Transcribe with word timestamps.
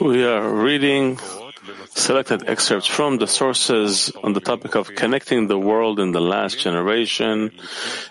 We 0.00 0.24
are 0.24 0.48
reading 0.48 1.18
selected 1.94 2.48
excerpts 2.48 2.86
from 2.86 3.16
the 3.16 3.26
sources 3.26 4.12
on 4.22 4.34
the 4.34 4.40
topic 4.40 4.74
of 4.74 4.94
connecting 4.94 5.46
the 5.46 5.58
world 5.58 5.98
in 5.98 6.12
the 6.12 6.20
last 6.20 6.58
generation. 6.58 7.52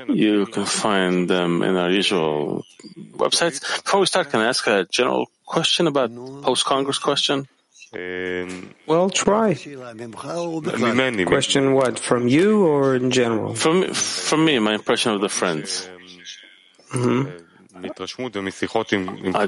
You 0.08 0.48
can 0.48 0.66
find 0.66 1.30
them 1.30 1.62
in 1.62 1.76
our 1.76 1.92
usual 1.92 2.66
websites. 3.14 3.62
Before 3.84 4.00
we 4.00 4.06
start, 4.08 4.32
can 4.32 4.40
I 4.40 4.48
ask 4.48 4.66
a 4.66 4.88
general 4.90 5.30
question 5.46 5.86
about 5.86 6.10
post-Congress 6.16 6.98
question? 6.98 7.48
Well, 8.88 9.10
try. 9.10 9.54
Question 11.26 11.74
what, 11.74 12.00
from 12.00 12.28
you 12.28 12.66
or 12.66 12.96
in 12.96 13.12
general? 13.12 13.54
From, 13.54 13.94
from 13.94 14.46
me, 14.46 14.58
my 14.60 14.76
impression 14.76 15.12
of 15.12 15.22
the 15.22 15.30
friends. 15.30 15.88
Mm-hmm. 16.94 17.41
I, 19.36 19.46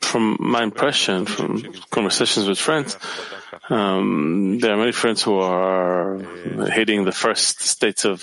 from 0.00 0.36
my 0.40 0.62
impression, 0.62 1.26
from 1.26 1.62
conversations 1.90 2.48
with 2.48 2.58
friends, 2.58 2.96
um, 3.70 4.58
there 4.60 4.72
are 4.72 4.76
many 4.76 4.92
friends 4.92 5.22
who 5.22 5.38
are 5.38 6.18
hitting 6.70 7.04
the 7.04 7.12
first 7.12 7.60
states 7.60 8.04
of 8.04 8.22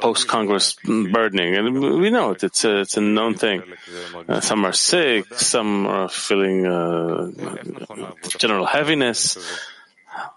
post-Congress 0.00 0.76
burdening, 0.84 1.56
and 1.56 1.80
we 2.00 2.10
know 2.10 2.32
it. 2.32 2.44
It's 2.44 2.64
a, 2.64 2.80
it's 2.80 2.96
a 2.96 3.00
known 3.00 3.34
thing. 3.34 3.62
Uh, 4.28 4.40
some 4.40 4.64
are 4.64 4.72
sick, 4.72 5.32
some 5.34 5.86
are 5.86 6.08
feeling 6.08 6.66
uh, 6.66 7.30
general 8.38 8.66
heaviness. 8.66 9.38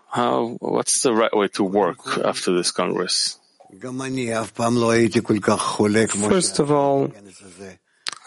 How? 0.09 0.57
What's 0.59 1.01
the 1.01 1.13
right 1.13 1.35
way 1.35 1.47
to 1.49 1.63
work 1.63 2.19
after 2.23 2.53
this 2.55 2.71
Congress? 2.71 3.39
First 6.29 6.59
of 6.59 6.71
all, 6.71 7.09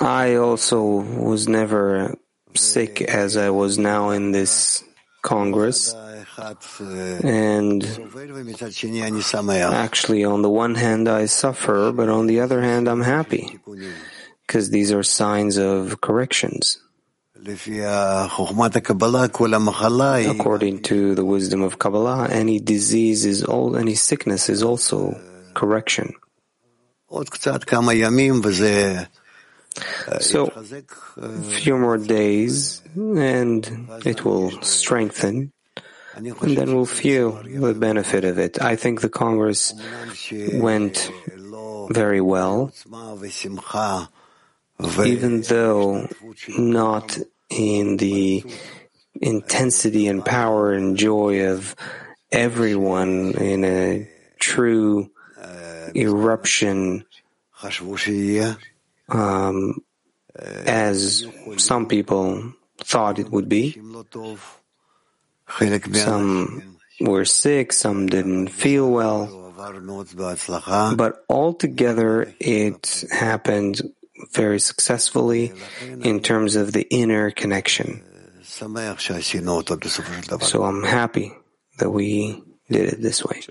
I 0.00 0.34
also 0.36 0.82
was 0.82 1.48
never 1.48 2.14
sick 2.54 3.00
as 3.02 3.36
I 3.36 3.50
was 3.50 3.78
now 3.78 4.10
in 4.10 4.32
this 4.32 4.82
Congress. 5.22 5.94
And 7.24 7.82
actually, 9.72 10.24
on 10.24 10.42
the 10.42 10.50
one 10.50 10.74
hand, 10.74 11.08
I 11.08 11.26
suffer, 11.26 11.92
but 11.92 12.08
on 12.08 12.26
the 12.26 12.40
other 12.40 12.60
hand, 12.60 12.88
I'm 12.88 13.02
happy 13.02 13.58
because 14.46 14.70
these 14.70 14.92
are 14.92 15.02
signs 15.02 15.56
of 15.58 16.00
corrections. 16.00 16.78
According 20.28 20.82
to 20.90 21.14
the 21.14 21.24
wisdom 21.24 21.62
of 21.62 21.78
Kabbalah, 21.78 22.28
any 22.30 22.58
disease 22.58 23.24
is 23.24 23.44
all, 23.44 23.76
any 23.76 23.94
sickness 23.94 24.48
is 24.48 24.62
also 24.62 25.14
correction. 25.56 26.14
So, 30.20 30.52
a 31.16 31.42
few 31.42 31.76
more 31.78 31.98
days, 31.98 32.82
and 32.94 33.88
it 34.04 34.24
will 34.24 34.50
strengthen, 34.62 35.52
and 36.16 36.56
then 36.56 36.74
we'll 36.74 36.86
feel 36.86 37.42
the 37.42 37.74
benefit 37.74 38.24
of 38.24 38.38
it. 38.38 38.60
I 38.60 38.76
think 38.76 39.00
the 39.00 39.08
Congress 39.08 39.74
went 40.52 41.10
very 41.90 42.20
well, 42.20 42.72
even 45.04 45.40
though 45.42 46.08
not 46.58 47.18
in 47.48 47.96
the 47.96 48.44
intensity 49.20 50.08
and 50.08 50.24
power 50.24 50.72
and 50.72 50.96
joy 50.96 51.48
of 51.48 51.76
everyone 52.32 53.32
in 53.38 53.64
a 53.64 54.08
true 54.38 55.10
eruption 55.94 57.04
um, 59.08 59.82
as 60.66 61.24
some 61.56 61.86
people 61.86 62.52
thought 62.78 63.18
it 63.18 63.30
would 63.30 63.48
be. 63.48 63.80
Some 66.04 66.78
were 67.00 67.24
sick, 67.24 67.72
some 67.72 68.06
didn't 68.08 68.48
feel 68.48 68.90
well, 68.90 69.52
but 70.96 71.24
altogether 71.28 72.34
it 72.40 73.04
happened 73.10 73.80
very 74.32 74.58
successfully 74.58 75.52
in 76.02 76.20
terms 76.20 76.56
of 76.56 76.72
the 76.72 76.86
inner 76.90 77.30
connection. 77.30 78.02
So 80.40 80.64
I'm 80.64 80.82
happy 80.84 81.32
that 81.78 81.90
we 81.90 82.42
did 82.70 82.92
it 82.92 83.00
this 83.02 83.24
way. 83.24 83.42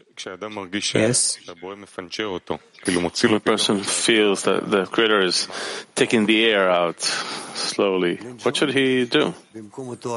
Yes? 0.93 1.37
When 1.61 1.83
a 1.83 3.39
person 3.39 3.79
feels 3.83 4.43
that 4.43 4.69
the 4.69 4.85
Creator 4.85 5.21
is 5.21 5.47
taking 5.95 6.25
the 6.25 6.45
air 6.45 6.69
out 6.69 7.01
slowly, 7.01 8.17
what 8.43 8.57
should 8.57 8.73
he 8.73 9.05
do? 9.05 9.33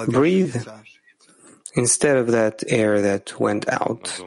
Breathe 0.08 0.56
instead 1.74 2.16
of 2.16 2.28
that 2.28 2.64
air 2.66 3.00
that 3.02 3.38
went 3.38 3.68
out. 3.68 4.20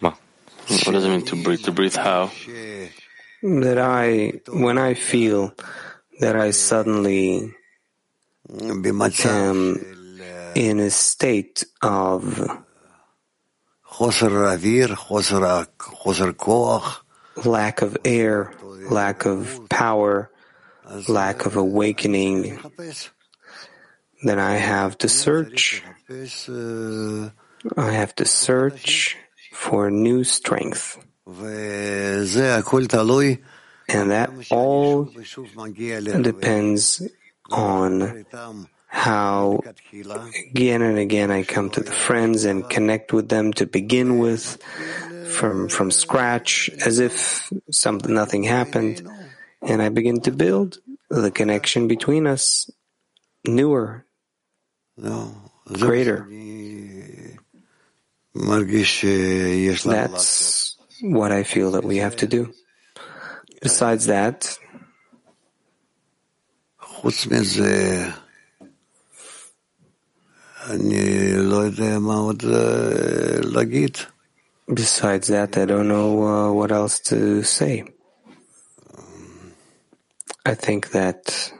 What 0.00 0.92
does 0.92 1.04
it 1.04 1.08
mean 1.08 1.24
to 1.26 1.36
breathe? 1.42 1.64
To 1.64 1.72
breathe 1.72 1.96
how? 1.96 2.30
That 3.42 3.78
I, 3.78 4.40
when 4.48 4.78
I 4.78 4.94
feel 4.94 5.54
that 6.20 6.36
I 6.36 6.50
suddenly 6.52 7.52
am 8.48 8.82
in 10.54 10.80
a 10.80 10.90
state 10.90 11.64
of 11.82 12.64
lack 17.44 17.82
of 17.82 17.96
air, 18.04 18.52
lack 18.90 19.24
of 19.26 19.68
power, 19.68 20.30
lack 21.08 21.46
of 21.46 21.56
awakening, 21.56 22.58
then 24.22 24.38
I 24.38 24.54
have 24.56 24.96
to 24.98 25.08
search. 25.08 25.82
I 27.76 27.90
have 27.92 28.14
to 28.16 28.24
search 28.24 29.16
for 29.52 29.90
new 29.90 30.24
strength. 30.24 30.98
And 33.88 34.10
that 34.10 34.30
all 34.50 35.04
depends 36.22 37.02
on 37.50 38.24
how 38.92 39.62
again 40.50 40.82
and 40.82 40.98
again 40.98 41.30
I 41.30 41.44
come 41.44 41.70
to 41.70 41.80
the 41.80 41.92
friends 41.92 42.44
and 42.44 42.68
connect 42.68 43.12
with 43.12 43.28
them 43.28 43.52
to 43.54 43.64
begin 43.64 44.18
with 44.18 44.60
from 45.30 45.68
from 45.68 45.92
scratch 45.92 46.68
as 46.84 46.98
if 46.98 47.52
something 47.70 48.12
nothing 48.12 48.42
happened. 48.42 49.08
And 49.62 49.80
I 49.80 49.90
begin 49.90 50.20
to 50.22 50.32
build 50.32 50.78
the 51.08 51.30
connection 51.30 51.86
between 51.86 52.26
us 52.26 52.68
newer 53.46 54.04
greater. 55.66 56.26
That's 59.84 60.76
what 61.00 61.30
I 61.30 61.44
feel 61.44 61.70
that 61.72 61.84
we 61.84 61.98
have 61.98 62.16
to 62.16 62.26
do. 62.26 62.52
Besides 63.62 64.06
that 64.06 64.58
Besides 74.72 75.28
that, 75.28 75.56
I 75.56 75.64
don't 75.64 75.88
know 75.88 76.22
uh, 76.22 76.52
what 76.52 76.70
else 76.70 77.00
to 77.10 77.42
say. 77.42 77.84
I 80.46 80.54
think 80.54 80.90
that 80.92 81.52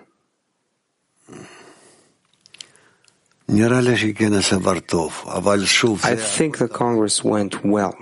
I 6.05 6.15
think 6.39 6.59
the 6.59 6.69
Congress 6.69 7.25
went 7.25 7.65
well. 7.65 7.95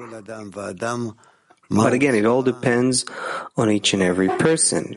But 1.70 1.92
again, 1.92 2.14
it 2.14 2.24
all 2.24 2.42
depends 2.42 3.04
on 3.56 3.70
each 3.70 3.92
and 3.92 4.02
every 4.02 4.28
person, 4.28 4.94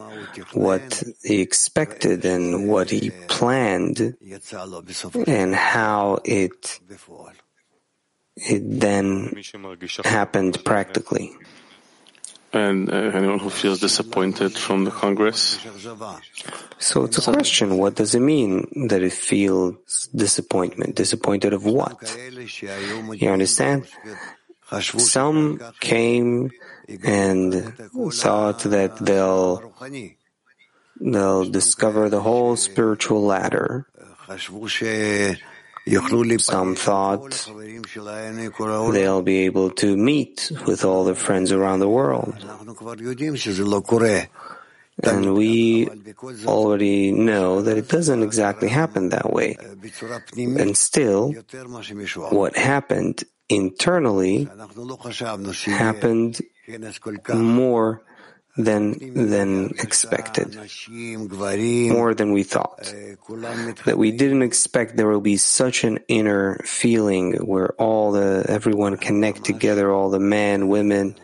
what 0.54 1.04
he 1.22 1.42
expected 1.42 2.24
and 2.24 2.70
what 2.70 2.90
he 2.90 3.12
planned, 3.28 4.16
and 5.28 5.56
how 5.56 6.20
it 6.24 6.80
it 8.38 8.80
then 8.80 9.36
happened 10.06 10.64
practically. 10.64 11.34
And 12.54 12.90
uh, 12.92 12.96
anyone 13.16 13.40
who 13.40 13.50
feels 13.50 13.80
disappointed 13.80 14.58
from 14.58 14.84
the 14.84 14.92
Congress? 14.92 15.58
So 16.80 17.06
it's 17.06 17.18
a 17.18 17.32
question. 17.32 17.78
What 17.78 17.96
does 17.96 18.14
it 18.14 18.20
mean 18.20 18.88
that 18.90 19.02
it 19.02 19.14
feels 19.14 20.08
disappointment? 20.14 20.96
Disappointed 20.96 21.54
of 21.54 21.64
what? 21.64 22.18
You 23.14 23.30
understand? 23.30 23.88
Some 24.80 25.60
came 25.80 26.52
and 27.04 27.74
thought 28.14 28.60
that 28.64 28.98
they'll 28.98 29.74
they'll 31.00 31.46
discover 31.46 32.10
the 32.10 32.22
whole 32.22 32.56
spiritual 32.56 33.24
ladder. 33.24 33.88
Some 36.38 36.76
thought 36.76 37.50
they'll 38.94 39.22
be 39.22 39.40
able 39.40 39.70
to 39.72 39.98
meet 39.98 40.52
with 40.66 40.86
all 40.86 41.04
their 41.04 41.16
friends 41.16 41.52
around 41.52 41.80
the 41.80 41.90
world. 41.90 42.36
And 45.04 45.34
we 45.34 45.90
already 46.46 47.12
know 47.12 47.62
that 47.62 47.78
it 47.78 47.90
doesn't 47.90 48.22
exactly 48.22 48.70
happen 48.70 49.10
that 49.10 49.34
way. 49.34 49.58
And 50.38 50.78
still, 50.78 51.34
what 52.30 52.56
happened 52.56 53.24
internally 53.52 54.48
happened 55.66 56.42
more 57.34 58.02
than 58.58 58.98
than 59.30 59.70
expected, 59.80 60.58
more 60.90 62.14
than 62.14 62.32
we 62.34 62.44
thought. 62.44 62.94
That 63.86 63.98
we 63.98 64.12
didn't 64.12 64.42
expect 64.42 64.98
there 64.98 65.08
will 65.08 65.22
be 65.22 65.38
such 65.38 65.84
an 65.84 66.00
inner 66.08 66.60
feeling 66.66 67.34
where 67.34 67.74
all 67.74 68.12
the 68.12 68.46
everyone 68.48 68.98
connect 68.98 69.44
together, 69.46 69.92
all 69.92 70.10
the 70.10 70.20
men, 70.20 70.68
women. 70.68 71.16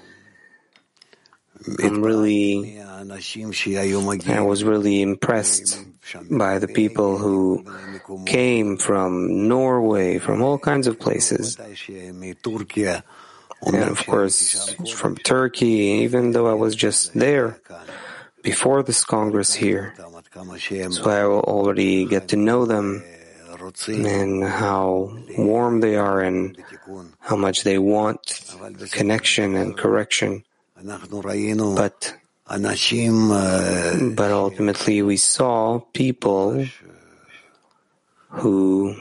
I'm 1.83 2.01
really, 2.01 2.79
I 2.79 4.41
was 4.41 4.63
really 4.63 5.01
impressed 5.01 5.83
by 6.30 6.59
the 6.59 6.68
people 6.68 7.18
who 7.18 7.65
came 8.25 8.77
from 8.77 9.48
Norway, 9.48 10.19
from 10.19 10.42
all 10.42 10.57
kinds 10.57 10.88
of 10.88 11.00
places. 11.00 11.57
And 13.65 13.75
of 13.75 14.06
course, 14.06 14.75
from 14.94 15.18
Turkey, 15.18 16.06
even 16.06 16.31
though 16.31 16.48
I 16.48 16.54
was 16.54 16.75
just 16.75 17.13
there 17.13 17.59
before 18.44 18.83
this 18.83 19.04
Congress 19.04 19.54
here. 19.54 19.95
So 20.92 21.09
I 21.09 21.25
will 21.25 21.42
already 21.42 22.06
get 22.06 22.27
to 22.30 22.38
know 22.38 22.65
them 22.65 23.03
and 23.88 24.44
how 24.44 25.18
warm 25.38 25.80
they 25.81 25.95
are 25.95 26.21
and 26.21 26.56
how 27.19 27.36
much 27.36 27.63
they 27.63 27.80
want 27.80 28.45
connection 28.92 29.56
and 29.56 29.75
correction. 29.75 30.44
But, 30.77 32.13
but 32.47 34.31
ultimately 34.31 35.03
we 35.03 35.17
saw 35.17 35.79
people 35.93 36.67
who 38.29 38.94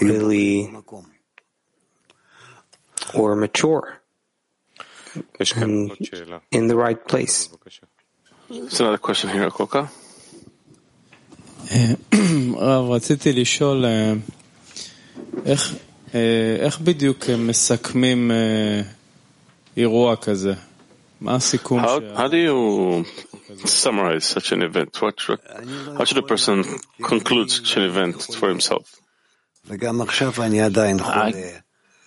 really 0.00 0.72
or 3.14 3.36
mature 3.36 4.00
and 5.56 5.92
in 6.50 6.68
the 6.68 6.76
right 6.76 7.06
place. 7.06 7.48
There's 8.48 8.80
another 8.80 8.98
question 8.98 9.30
here, 9.30 9.50
Koka. 9.50 9.90
הרב, 12.56 12.90
רציתי 12.90 13.32
לשאול 13.32 13.84
איך, 15.46 15.74
איך 16.60 16.80
בדיוק 16.80 17.24
מסכמים 17.38 18.30
אירוע 19.76 20.16
כזה? 20.16 20.54
How, 21.79 22.01
how 22.15 22.27
do 22.27 22.37
you 22.37 23.05
summarize 23.65 24.25
such 24.25 24.51
an 24.51 24.61
event? 24.61 25.01
What, 25.01 25.19
what, 25.27 25.41
how 25.97 26.03
should 26.03 26.17
a 26.17 26.23
person 26.23 26.63
conclude 27.03 27.49
such 27.51 27.77
an 27.77 27.83
event 27.83 28.21
for 28.21 28.49
himself? 28.49 28.95
I 29.69 31.61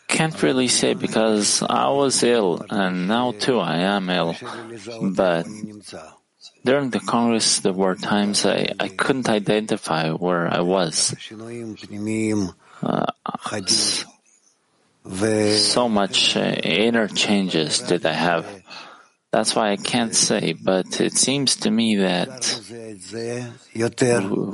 can't 0.06 0.42
really 0.42 0.68
say 0.68 0.94
because 0.94 1.62
I 1.62 1.88
was 1.90 2.22
ill 2.22 2.64
and 2.70 3.08
now 3.08 3.32
too 3.32 3.58
I 3.58 3.78
am 3.78 4.08
ill. 4.10 4.36
But 5.02 5.46
during 6.64 6.90
the 6.90 7.00
Congress, 7.00 7.60
there 7.60 7.72
were 7.72 7.94
times 7.94 8.46
I, 8.46 8.72
I 8.78 8.88
couldn't 8.88 9.28
identify 9.28 10.10
where 10.10 10.52
I 10.52 10.60
was. 10.60 11.14
Uh, 12.80 13.06
so 15.56 15.88
much 15.88 16.36
uh, 16.36 16.40
inner 16.62 17.08
changes 17.08 17.80
did 17.80 18.04
I 18.06 18.12
have. 18.12 18.46
That's 19.30 19.54
why 19.54 19.72
I 19.72 19.76
can't 19.76 20.14
say, 20.14 20.54
but 20.54 21.02
it 21.02 21.12
seems 21.12 21.56
to 21.56 21.70
me 21.70 21.96
that 21.96 22.62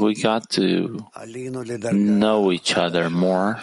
we 0.01 0.15
got 0.21 0.51
to 0.51 1.07
know 1.93 2.51
each 2.51 2.77
other 2.77 3.09
more. 3.09 3.61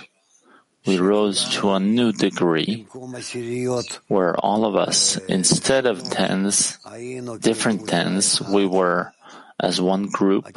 We 0.86 0.98
rose 0.98 1.50
to 1.56 1.72
a 1.72 1.80
new 1.80 2.12
degree 2.14 2.88
where 4.08 4.36
all 4.38 4.66
of 4.66 4.76
us, 4.76 5.18
instead 5.28 5.86
of 5.86 6.02
tens, 6.10 6.80
different 7.42 7.88
tens, 7.88 8.42
we 8.42 8.66
were 8.66 9.12
as 9.60 9.80
one 9.82 10.08
group. 10.08 10.46
The 10.46 10.54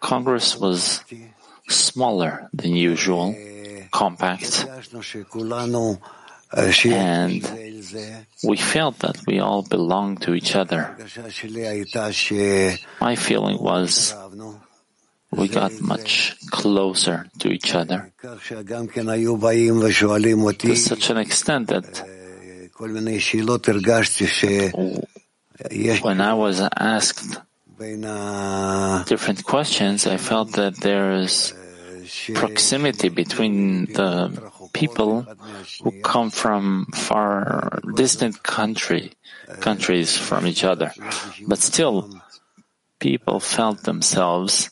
Congress 0.00 0.56
was 0.56 1.02
smaller 1.68 2.48
than 2.52 2.76
usual, 2.76 3.34
compact, 3.90 4.66
and 6.84 7.42
we 8.44 8.56
felt 8.56 8.98
that 9.00 9.18
we 9.26 9.40
all 9.40 9.62
belonged 9.62 10.22
to 10.22 10.34
each 10.34 10.56
other. 10.56 10.96
My 13.00 13.16
feeling 13.16 13.62
was 13.62 14.14
we 15.30 15.48
got 15.48 15.80
much 15.80 16.36
closer 16.50 17.26
to 17.38 17.50
each 17.50 17.74
other 17.74 18.12
to 18.20 18.38
such 20.76 21.10
an 21.10 21.16
extent 21.18 21.68
that 21.68 22.04
when 26.02 26.20
I 26.20 26.34
was 26.34 26.60
asked 26.76 27.38
different 29.08 29.44
questions, 29.44 30.06
I 30.06 30.16
felt 30.16 30.52
that 30.52 30.76
there 30.80 31.12
is 31.12 31.54
proximity 32.34 33.08
between 33.08 33.86
the 33.92 34.50
people 34.72 35.26
who 35.82 36.00
come 36.02 36.30
from 36.30 36.86
far 36.94 37.80
distant 37.94 38.42
country 38.42 39.12
countries 39.60 40.16
from 40.16 40.46
each 40.46 40.64
other. 40.64 40.92
But 41.46 41.58
still, 41.58 42.08
people 42.98 43.40
felt 43.40 43.82
themselves 43.82 44.70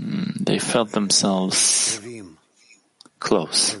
mm, 0.00 0.32
they 0.40 0.58
felt 0.58 0.92
themselves 0.92 2.00
close. 3.20 3.76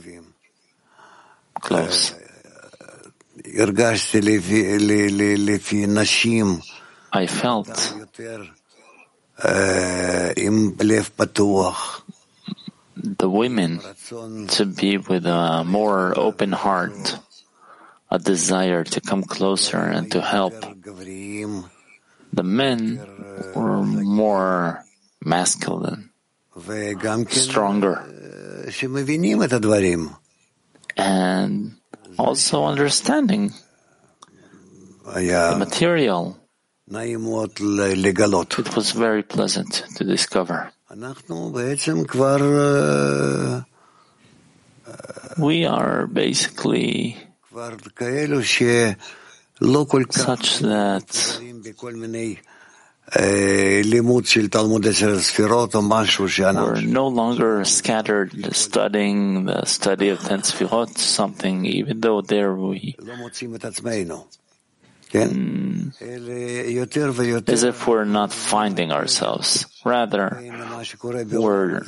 Close. 1.60 2.14
I 7.12 7.26
felt 7.26 7.94
the 13.18 13.28
women 13.30 13.80
to 14.48 14.64
be 14.64 14.96
with 14.96 15.26
a 15.26 15.64
more 15.64 16.18
open 16.18 16.52
heart, 16.52 17.18
a 18.10 18.18
desire 18.18 18.84
to 18.84 19.00
come 19.00 19.22
closer 19.22 19.78
and 19.78 20.10
to 20.12 20.20
help. 20.20 20.54
The 22.32 22.42
men 22.42 23.00
were 23.54 23.82
more 23.82 24.84
masculine, 25.20 26.10
stronger, 27.28 28.04
and 30.96 31.76
also 32.18 32.64
understanding 32.64 33.52
the 35.04 35.56
material. 35.58 36.38
It 38.60 38.76
was 38.76 38.92
very 38.92 39.22
pleasant 39.24 39.82
to 39.96 40.04
discover. 40.04 40.70
We 45.38 45.66
are 45.66 46.06
basically 46.06 47.16
such 50.12 50.60
that 50.60 51.10
we're 56.54 56.80
no 56.86 57.08
longer 57.08 57.64
scattered 57.64 58.54
studying 58.54 59.46
the 59.46 59.64
study 59.66 60.10
of 60.10 60.20
ten 60.20 60.42
sfirot, 60.42 60.96
something, 60.98 61.64
even 61.66 62.00
though 62.00 62.20
there 62.20 62.54
we 62.54 62.94
as 67.48 67.62
if 67.62 67.86
we're 67.86 68.04
not 68.04 68.32
finding 68.32 68.92
ourselves. 68.92 69.66
Rather, 69.84 70.42
we're 71.30 71.82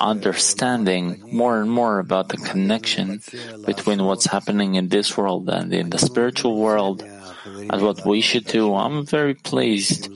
understanding 0.00 1.22
more 1.32 1.60
and 1.60 1.70
more 1.70 1.98
about 1.98 2.28
the 2.28 2.36
connection 2.36 3.20
between 3.64 4.04
what's 4.04 4.26
happening 4.26 4.74
in 4.74 4.88
this 4.88 5.16
world 5.16 5.48
and 5.48 5.72
in 5.72 5.90
the 5.90 5.98
spiritual 5.98 6.56
world 6.58 7.02
and 7.02 7.82
what 7.82 8.04
we 8.04 8.20
should 8.20 8.44
do. 8.44 8.74
I'm 8.74 9.06
very 9.06 9.34
pleased 9.34 10.08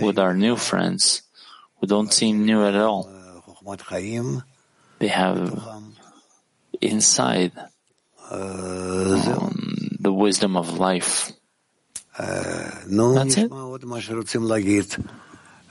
with 0.00 0.18
our 0.18 0.34
new 0.34 0.56
friends 0.56 1.22
who 1.80 1.86
don't 1.86 2.12
seem 2.12 2.46
new 2.46 2.64
at 2.64 2.74
all. 2.74 3.10
They 4.98 5.08
have 5.08 5.68
inside 6.80 7.52
um, 8.30 9.98
the 10.00 10.12
wisdom 10.12 10.56
of 10.56 10.78
life. 10.78 11.32
That's 12.18 13.36
it. 13.36 13.52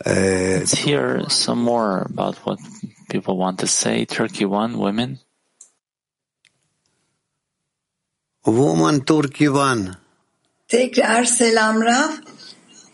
Let's 0.06 0.74
hear 0.74 1.30
some 1.30 1.60
more 1.60 2.02
about 2.02 2.36
what 2.46 2.60
people 3.10 3.38
want 3.38 3.60
to 3.60 3.68
say. 3.68 4.06
Turkey 4.06 4.46
one, 4.46 4.78
women. 4.78 5.20
Woman 8.46 9.02
Turkivan. 9.02 9.96
Tekrar 10.68 11.24
selam 11.24 11.82
Rav. 11.82 12.12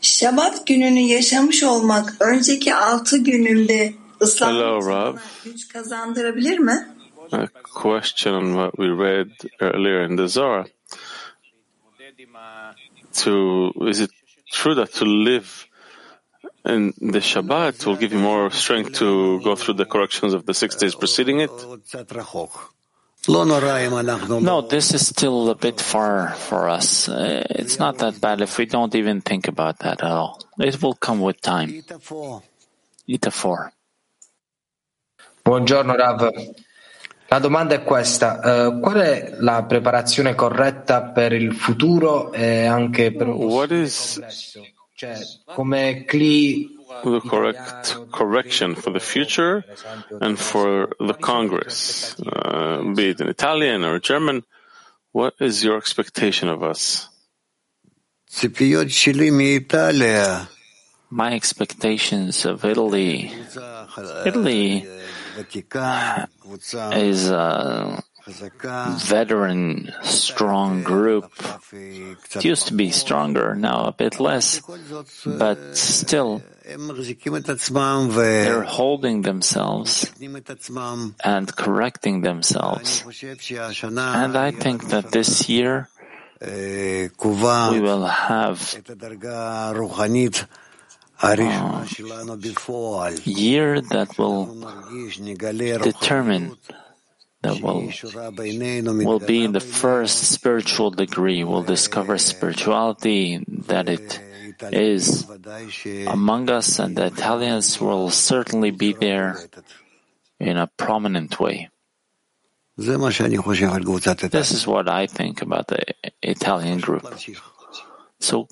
Şabat 0.02 0.68
gününü 0.68 1.00
yaşamış 1.00 1.64
olmak 1.64 2.16
önceki 2.20 2.76
altı 2.76 3.18
gününde 3.18 3.94
ıslanmak 4.22 5.22
güç 5.44 5.68
kazandırabilir 5.68 6.60
mi? 6.60 6.96
A 7.32 7.48
question 7.74 8.34
on 8.34 8.54
what 8.54 8.72
we 8.76 8.88
read 8.88 9.32
earlier 9.60 10.10
in 10.10 10.18
the 10.18 10.28
Zohar. 10.28 10.68
To 13.14 13.74
is 13.88 14.00
it 14.00 14.12
true 14.52 14.76
that 14.76 14.94
to 14.94 15.06
live 15.06 15.68
in 16.66 16.94
the 16.98 17.20
Shabbat 17.20 17.86
will 17.86 17.96
give 17.96 18.14
you 18.14 18.20
more 18.20 18.52
strength 18.52 18.94
to 19.00 19.42
go 19.42 19.56
through 19.56 19.76
the 19.76 19.86
corrections 19.86 20.34
of 20.34 20.46
the 20.46 20.54
six 20.54 20.76
days 20.76 20.96
preceding 20.96 21.40
it? 21.40 21.52
No, 23.28 24.62
this 24.62 24.94
is 24.94 25.08
still 25.08 25.50
a 25.50 25.56
bit 25.56 25.80
far 25.80 26.30
for 26.34 26.70
us. 26.70 27.08
Uh, 27.08 27.46
it's 27.52 27.78
not 27.78 28.00
that 28.00 28.20
bad 28.20 28.42
if 28.42 28.58
we 28.58 28.66
don't 28.66 28.96
even 28.96 29.22
think 29.22 29.48
about 29.48 29.78
that 29.80 30.02
at 30.02 30.12
all. 30.12 30.40
It 30.58 30.82
will 30.82 30.96
come 30.96 31.22
with 31.22 31.40
time. 31.40 31.70
Ita 33.08 33.30
4. 33.32 33.74
Buongiorno 35.46 35.96
Rav. 35.96 36.32
La 37.32 37.40
domanda 37.40 37.76
è 37.76 37.84
questa, 37.84 38.68
uh, 38.68 38.82
qual 38.82 38.98
è 38.98 39.38
la 39.40 39.64
preparazione 39.64 40.36
corretta 40.36 41.02
per 41.02 41.32
il 41.32 41.54
futuro 41.56 42.34
e 42.34 42.66
anche 42.66 43.14
per 43.14 43.28
un 43.28 43.36
What 43.46 43.72
is 43.72 44.20
Cioè, 44.94 45.18
come 45.46 46.04
CLI 46.06 46.78
the 47.04 47.22
correct 47.22 48.10
correction 48.12 48.76
for 48.76 48.92
the 48.92 49.00
future 49.00 49.64
and 50.20 50.38
for 50.38 50.94
the 51.00 51.14
Congress, 51.14 52.18
uh, 52.20 52.84
be 52.94 53.12
it 53.12 53.22
in 53.22 53.30
Italian 53.30 53.86
or 53.86 53.98
German. 54.00 54.44
What 55.14 55.36
is 55.40 55.64
your 55.64 55.78
expectation 55.78 56.50
of 56.50 56.62
us? 56.62 57.08
My 61.10 61.34
expectations 61.34 62.46
of 62.46 62.66
Italy, 62.66 63.32
Italy 64.26 64.86
is 66.94 67.30
a 67.30 68.04
veteran, 68.98 69.92
strong 70.04 70.84
group. 70.84 71.32
It 71.74 72.46
used 72.46 72.68
to 72.68 72.74
be 72.74 72.92
stronger, 72.92 73.56
now 73.56 73.86
a 73.86 73.92
bit 73.92 74.20
less, 74.20 74.62
but 75.26 75.76
still 75.76 76.42
they're 76.64 78.64
holding 78.64 79.22
themselves 79.24 80.12
and 81.24 81.56
correcting 81.56 82.22
themselves. 82.22 83.04
And 83.98 84.38
I 84.38 84.52
think 84.52 84.90
that 84.90 85.12
this 85.12 85.50
year 85.50 85.90
we 86.42 87.10
will 87.82 88.06
have 88.06 88.60
a 91.24 93.16
year 93.24 93.82
that 93.82 94.18
will 94.18 94.46
determine 95.82 96.58
that 97.42 97.60
will, 97.62 97.92
will 99.04 99.20
be 99.20 99.44
in 99.44 99.52
the 99.52 99.60
first 99.60 100.32
spiritual 100.32 100.92
degree, 100.92 101.44
will 101.44 101.64
discover 101.64 102.18
spirituality, 102.18 103.44
that 103.68 103.90
it 103.90 104.20
is 104.72 105.26
among 106.08 106.50
us, 106.52 106.78
and 106.78 106.96
the 106.96 107.08
Italians 107.08 107.82
will 107.82 108.12
certainly 108.12 108.70
be 108.70 108.94
there 108.94 109.38
in 110.40 110.58
a 110.58 110.68
prominent 110.68 111.40
way. 111.40 111.70
This 112.78 112.88
is 114.52 114.68
what 114.68 114.88
I 114.90 115.08
think 115.08 115.42
about 115.42 115.68
the 115.68 115.84
Italian 116.22 116.80
group. 116.80 117.08
So 118.20 118.48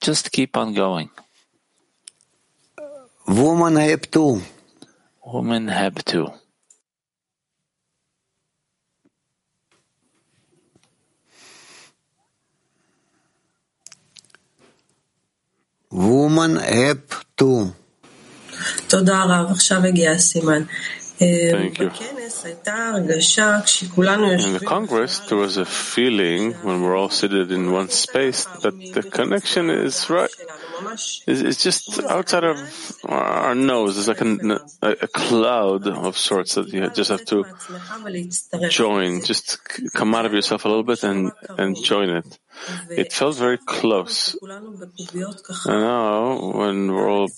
just 0.00 0.32
keep 0.32 0.56
on 0.56 0.74
going. 0.74 1.10
Woman 3.27 3.75
have 3.75 4.09
to. 4.11 4.41
Women 5.25 5.67
have 5.67 6.03
to. 6.05 6.33
Woman 15.91 16.57
have 16.57 17.25
to. 17.37 17.73
תודה 18.87 19.23
רב, 19.23 19.51
עכשיו 19.51 19.85
הגיע 19.85 20.11
הסימן. 20.11 20.63
Thank 21.19 21.79
you. 21.79 21.91
In 22.41 23.07
the 24.53 24.63
Congress, 24.65 25.19
there 25.27 25.37
was 25.37 25.57
a 25.57 25.65
feeling 25.65 26.53
when 26.63 26.81
we're 26.81 26.95
all 26.95 27.09
seated 27.09 27.51
in 27.51 27.73
one 27.73 27.89
space 27.89 28.45
that 28.63 28.75
the 28.93 29.03
connection 29.03 29.69
is 29.69 30.09
right. 30.09 30.33
It's 31.26 31.62
just 31.62 32.02
outside 32.04 32.44
of 32.44 32.58
our 33.04 33.54
nose. 33.54 33.98
It's 33.98 34.08
like 34.08 34.20
a, 34.20 34.60
a 34.82 35.08
cloud 35.08 35.86
of 35.86 36.16
sorts 36.16 36.54
that 36.54 36.68
you 36.68 36.88
just 36.90 37.10
have 37.10 37.24
to 37.26 37.44
join. 38.68 39.22
Just 39.24 39.58
come 39.92 40.14
out 40.14 40.26
of 40.26 40.32
yourself 40.32 40.64
a 40.64 40.68
little 40.68 40.82
bit 40.82 41.02
and, 41.04 41.32
and 41.58 41.76
join 41.76 42.10
it. 42.10 42.38
It 42.90 43.12
felt 43.12 43.36
very 43.36 43.58
close. 43.58 44.36
And 44.42 45.62
now, 45.66 46.52
when 46.52 46.92
we're 46.92 47.10
all 47.10 47.28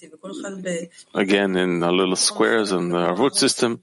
again 1.14 1.56
in 1.56 1.82
our 1.82 1.92
little 1.92 2.16
squares 2.16 2.72
and 2.72 2.94
our 2.94 3.14
root 3.14 3.36
system, 3.36 3.80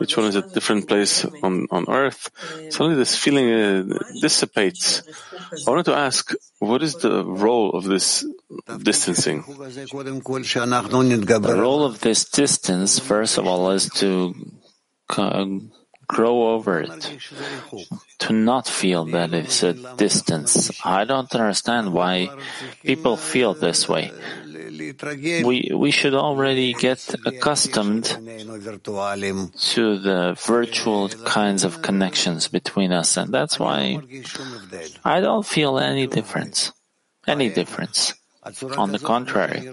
each 0.00 0.16
one 0.16 0.26
is 0.26 0.36
a 0.36 0.42
different 0.42 0.88
place 0.88 1.24
on, 1.42 1.66
on 1.70 1.86
earth, 1.88 2.30
suddenly 2.70 2.96
this 2.96 3.16
feeling 3.16 3.50
uh, 3.50 3.84
dissipates. 4.20 5.02
I 5.66 5.70
wanted 5.70 5.86
to 5.86 5.94
ask, 5.94 6.32
what 6.58 6.82
is 6.82 6.96
the 6.96 7.24
role 7.24 7.70
of 7.70 7.84
this 7.84 8.26
distancing? 8.82 9.44
The 9.46 11.56
role 11.58 11.84
of 11.84 12.00
this 12.00 12.24
distance, 12.24 12.98
first 12.98 13.38
of 13.38 13.46
all, 13.46 13.70
is 13.70 13.88
to 14.00 14.34
grow 16.06 16.54
over 16.54 16.80
it, 16.80 17.18
to 18.18 18.32
not 18.32 18.66
feel 18.66 19.04
that 19.06 19.32
it's 19.34 19.62
a 19.62 19.72
distance. 19.96 20.70
I 20.84 21.04
don't 21.04 21.32
understand 21.34 21.92
why 21.92 22.30
people 22.82 23.16
feel 23.16 23.54
this 23.54 23.88
way. 23.88 24.12
We, 25.44 25.70
we 25.74 25.90
should 25.90 26.14
already 26.14 26.72
get 26.74 27.14
accustomed 27.24 28.04
to 28.04 29.98
the 29.98 30.36
virtual 30.46 31.08
kinds 31.08 31.64
of 31.64 31.82
connections 31.82 32.48
between 32.48 32.92
us, 32.92 33.16
and 33.16 33.32
that's 33.32 33.58
why 33.58 34.00
I 35.04 35.20
don't 35.20 35.46
feel 35.46 35.78
any 35.78 36.06
difference. 36.06 36.72
Any 37.26 37.50
difference. 37.50 38.14
On 38.76 38.92
the 38.92 39.00
contrary, 39.00 39.68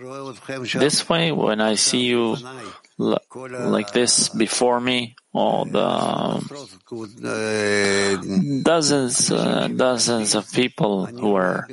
this 0.73 1.07
way, 1.07 1.31
when 1.31 1.61
I 1.61 1.75
see 1.75 2.05
you 2.05 2.37
like 2.97 3.91
this 3.91 4.29
before 4.29 4.79
me, 4.79 5.15
all 5.33 5.65
the 5.65 5.81
dozens, 8.63 9.31
uh, 9.31 9.67
dozens 9.67 10.35
of 10.35 10.51
people 10.51 11.05
who 11.07 11.35
are 11.35 11.67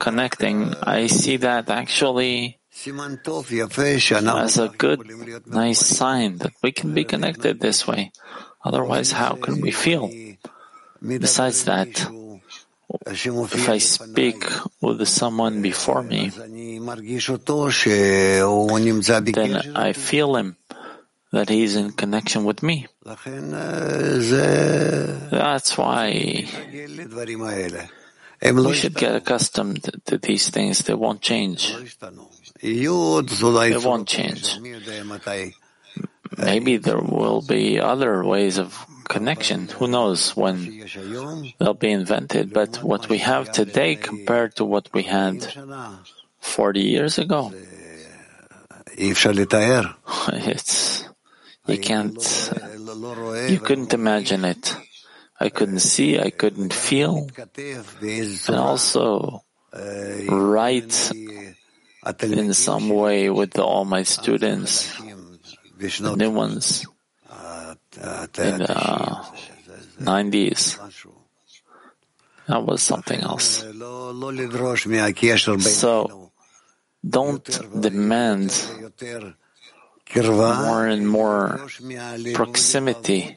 connecting, 0.00 0.74
I 0.82 1.06
see 1.06 1.36
that 1.38 1.70
actually 1.70 2.58
as 2.86 4.58
a 4.58 4.68
good, 4.76 5.46
nice 5.46 5.86
sign 5.86 6.38
that 6.38 6.52
we 6.62 6.72
can 6.72 6.92
be 6.92 7.04
connected 7.04 7.60
this 7.60 7.86
way. 7.86 8.10
Otherwise, 8.64 9.12
how 9.12 9.34
can 9.36 9.60
we 9.60 9.70
feel? 9.70 10.10
Besides 11.00 11.64
that, 11.64 11.88
if 13.06 13.68
I 13.68 13.78
speak 13.78 14.44
with 14.80 15.06
someone 15.06 15.62
before 15.62 16.02
me, 16.02 16.30
then 16.30 16.88
I 19.76 19.92
feel 19.92 20.36
him 20.36 20.56
that 21.34 21.48
he's 21.48 21.74
in 21.74 21.90
connection 21.92 22.44
with 22.44 22.62
me. 22.62 22.86
That's 25.30 25.76
why 25.76 26.46
we 28.40 28.74
should 28.74 28.94
get 28.94 29.16
accustomed 29.16 29.82
to 30.06 30.18
these 30.18 30.48
things. 30.48 30.78
They 30.86 30.94
won't 30.94 31.20
change. 31.20 31.74
They 32.62 32.86
won't 32.88 34.08
change. 34.08 34.58
Maybe 36.38 36.76
there 36.78 36.98
will 36.98 37.42
be 37.42 37.80
other 37.80 38.24
ways 38.24 38.58
of 38.58 38.86
connection. 39.08 39.68
Who 39.68 39.88
knows 39.88 40.36
when 40.36 40.86
they'll 41.58 41.74
be 41.74 41.90
invented? 41.90 42.52
But 42.52 42.82
what 42.82 43.08
we 43.08 43.18
have 43.18 43.50
today 43.52 43.96
compared 43.96 44.56
to 44.56 44.64
what 44.64 44.88
we 44.92 45.02
had 45.02 45.46
40 46.40 46.80
years 46.80 47.18
ago, 47.18 47.52
it's, 50.28 51.03
you 51.66 51.78
can't, 51.78 52.52
you 53.48 53.58
couldn't 53.60 53.94
imagine 53.94 54.44
it. 54.44 54.76
I 55.40 55.48
couldn't 55.48 55.80
see, 55.80 56.18
I 56.18 56.30
couldn't 56.30 56.72
feel, 56.72 57.28
and 57.56 58.56
also 58.56 59.42
write 60.28 61.10
in 62.22 62.54
some 62.54 62.88
way 62.88 63.30
with 63.30 63.58
all 63.58 63.84
my 63.84 64.04
students, 64.04 64.94
the 64.96 66.16
new 66.16 66.30
ones 66.30 66.86
in 68.38 68.58
the 68.58 69.26
90s. 70.00 70.78
That 72.46 72.64
was 72.64 72.82
something 72.82 73.20
else. 73.20 73.64
So 75.60 76.30
don't 77.06 77.60
demand 77.80 78.50
more 80.22 80.86
and 80.86 81.08
more 81.08 81.66
proximity 82.34 83.36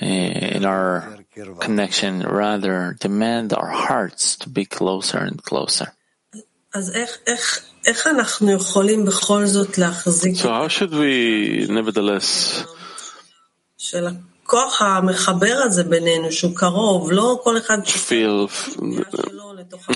eh, 0.00 0.56
in 0.56 0.64
our 0.64 1.18
connection, 1.60 2.20
rather 2.22 2.96
demand 3.00 3.52
our 3.52 3.68
hearts 3.68 4.36
to 4.36 4.48
be 4.48 4.64
closer 4.64 5.18
and 5.18 5.42
closer. 5.42 5.92
So 10.34 10.52
how 10.52 10.68
should 10.68 10.92
we 10.92 11.66
nevertheless 11.68 12.64
feel 17.98 18.48
mm, 18.48 19.04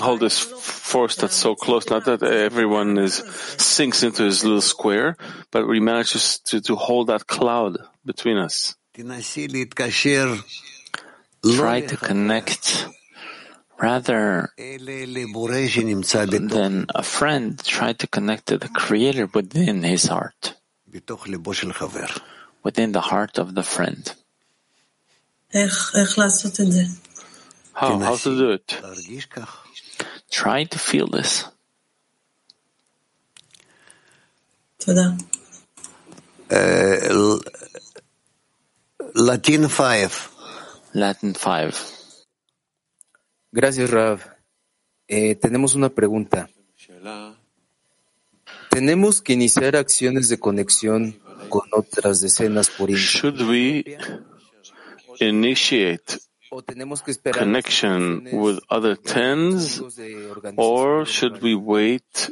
hold 0.01 0.19
this 0.19 0.39
force 0.39 1.15
that's 1.15 1.35
so 1.35 1.55
close, 1.55 1.89
not 1.89 2.05
that 2.05 2.21
everyone 2.23 2.97
is 2.97 3.15
sinks 3.57 4.03
into 4.03 4.23
his 4.23 4.43
little 4.43 4.61
square, 4.61 5.15
but 5.51 5.67
we 5.67 5.79
manage 5.79 6.41
to, 6.43 6.61
to 6.61 6.75
hold 6.75 7.07
that 7.07 7.27
cloud 7.27 7.77
between 8.05 8.37
us. 8.37 8.75
Try 11.43 11.81
to 11.81 11.97
connect 11.97 12.85
rather 13.81 14.49
than 16.49 16.85
a 16.93 17.01
friend, 17.03 17.57
try 17.63 17.93
to 17.93 18.07
connect 18.07 18.45
to 18.47 18.57
the 18.57 18.69
Creator 18.69 19.27
within 19.33 19.81
his 19.83 20.05
heart, 20.05 20.53
within 22.63 22.91
the 22.91 23.01
heart 23.01 23.39
of 23.39 23.55
the 23.55 23.63
friend. 23.63 24.13
How? 27.73 27.99
How 27.99 28.15
to 28.15 28.37
do 28.37 28.51
it? 28.51 28.77
Try 30.29 30.63
to 30.65 30.79
feel 30.79 31.07
this. 31.07 31.45
Uh, 36.49 37.39
Latin 39.15 39.69
5. 39.69 40.29
Latin 40.93 41.35
5. 41.35 42.25
Gracias, 43.51 43.89
Rav. 43.89 44.21
Eh, 45.07 45.35
tenemos 45.35 45.75
una 45.75 45.89
pregunta. 45.89 46.49
¿Tenemos 48.69 49.21
que 49.21 49.33
iniciar 49.33 49.75
acciones 49.75 50.29
de 50.29 50.39
conexión 50.39 51.19
con 51.49 51.67
otras 51.73 52.21
decenas 52.21 52.69
por 52.69 52.89
Should 52.89 53.41
we 53.41 53.83
initiate 55.21 56.17
connection 57.31 58.27
with 58.31 58.59
other 58.69 58.95
tens, 58.95 59.81
or 60.57 61.05
should 61.05 61.41
we 61.41 61.55
wait 61.55 62.29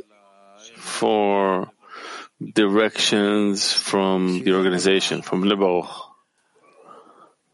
for 0.75 1.71
directions 2.53 3.71
from 3.71 4.43
the 4.43 4.53
organization, 4.53 5.21
from 5.21 5.43
Libo? 5.43 5.87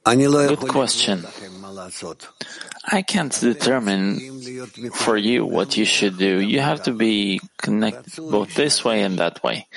Good 0.05 0.59
question. 0.69 1.25
I 2.87 3.01
can't 3.01 3.39
determine 3.39 4.39
for 4.93 5.17
you 5.17 5.45
what 5.45 5.77
you 5.77 5.85
should 5.85 6.17
do. 6.17 6.39
You 6.39 6.59
have 6.59 6.83
to 6.83 6.93
be 6.93 7.41
connected 7.57 8.15
both 8.17 8.53
this 8.53 8.85
way 8.85 9.01
and 9.01 9.17
that 9.17 9.43
way. 9.43 9.67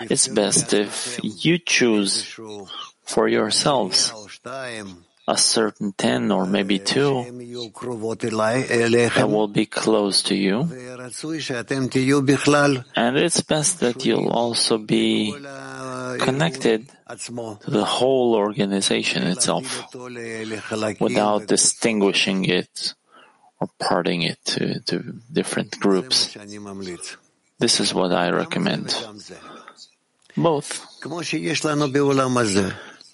It's 0.00 0.28
best 0.28 0.72
if 0.72 1.20
you 1.22 1.58
choose 1.58 2.24
for 3.04 3.28
yourselves 3.28 4.12
a 5.26 5.38
certain 5.38 5.92
ten 5.96 6.30
or 6.30 6.44
maybe 6.44 6.78
two 6.78 7.24
that 9.14 9.26
will 9.28 9.48
be 9.48 9.64
close 9.66 10.22
to 10.22 10.34
you. 10.34 10.68
And 12.96 13.16
it's 13.16 13.40
best 13.40 13.80
that 13.80 14.04
you'll 14.04 14.28
also 14.28 14.78
be 14.78 15.32
connected 16.18 16.88
to 16.88 17.58
the 17.70 17.84
whole 17.84 18.34
organization 18.34 19.22
itself 19.26 19.94
without 21.00 21.46
distinguishing 21.46 22.44
it 22.44 22.94
or 23.60 23.68
parting 23.78 24.22
it 24.22 24.38
to, 24.44 24.80
to 24.80 25.14
different 25.32 25.80
groups. 25.80 26.36
This 27.58 27.80
is 27.80 27.94
what 27.94 28.12
I 28.12 28.30
recommend. 28.30 28.94
Both. 30.36 30.84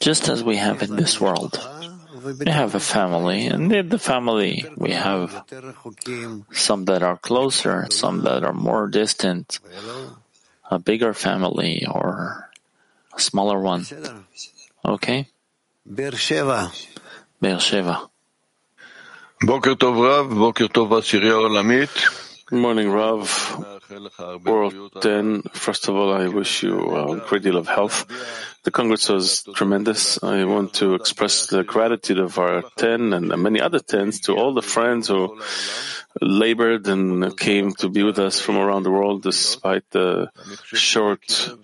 Just 0.00 0.28
as 0.30 0.42
we 0.42 0.56
have 0.56 0.82
in 0.82 0.96
this 0.96 1.20
world. 1.20 1.60
We 2.22 2.50
have 2.50 2.74
a 2.74 2.80
family, 2.80 3.46
and 3.46 3.72
in 3.72 3.88
the 3.88 3.98
family 3.98 4.64
we 4.76 4.92
have 4.92 5.44
some 6.52 6.84
that 6.84 7.02
are 7.02 7.16
closer, 7.16 7.86
some 7.90 8.22
that 8.22 8.44
are 8.44 8.52
more 8.52 8.88
distant, 8.88 9.60
a 10.70 10.78
bigger 10.78 11.14
family 11.14 11.86
or 11.90 12.50
a 13.16 13.20
smaller 13.20 13.58
one. 13.58 13.86
Okay? 14.84 15.28
Beersheva. 15.88 16.70
Beersheva. 17.42 18.10
Boker 19.40 19.74
Tov 19.74 19.96
Rav, 19.96 20.28
Boker 20.28 20.68
Tov 20.68 20.90
Olamit. 20.90 22.44
Good 22.46 22.58
morning, 22.58 22.90
Rav. 22.90 23.79
World 24.44 24.92
10, 25.00 25.42
first 25.52 25.88
of 25.88 25.96
all, 25.96 26.12
I 26.12 26.28
wish 26.28 26.62
you 26.62 26.94
a 26.94 27.16
great 27.26 27.42
deal 27.42 27.56
of 27.56 27.66
health. 27.66 28.06
The 28.62 28.70
Congress 28.70 29.08
was 29.08 29.42
tremendous. 29.54 30.22
I 30.22 30.44
want 30.44 30.74
to 30.74 30.94
express 30.94 31.46
the 31.46 31.64
gratitude 31.64 32.18
of 32.18 32.38
our 32.38 32.62
10 32.76 33.12
and 33.12 33.28
many 33.42 33.60
other 33.60 33.80
10s 33.80 34.22
to 34.24 34.36
all 34.36 34.54
the 34.54 34.62
friends 34.62 35.08
who 35.08 35.40
labored 36.20 36.86
and 36.86 37.36
came 37.36 37.72
to 37.74 37.88
be 37.88 38.02
with 38.02 38.18
us 38.18 38.40
from 38.40 38.56
around 38.56 38.82
the 38.84 38.90
world 38.90 39.22
despite 39.22 39.88
the 39.90 40.30
short 40.64 41.48
uh, 41.48 41.56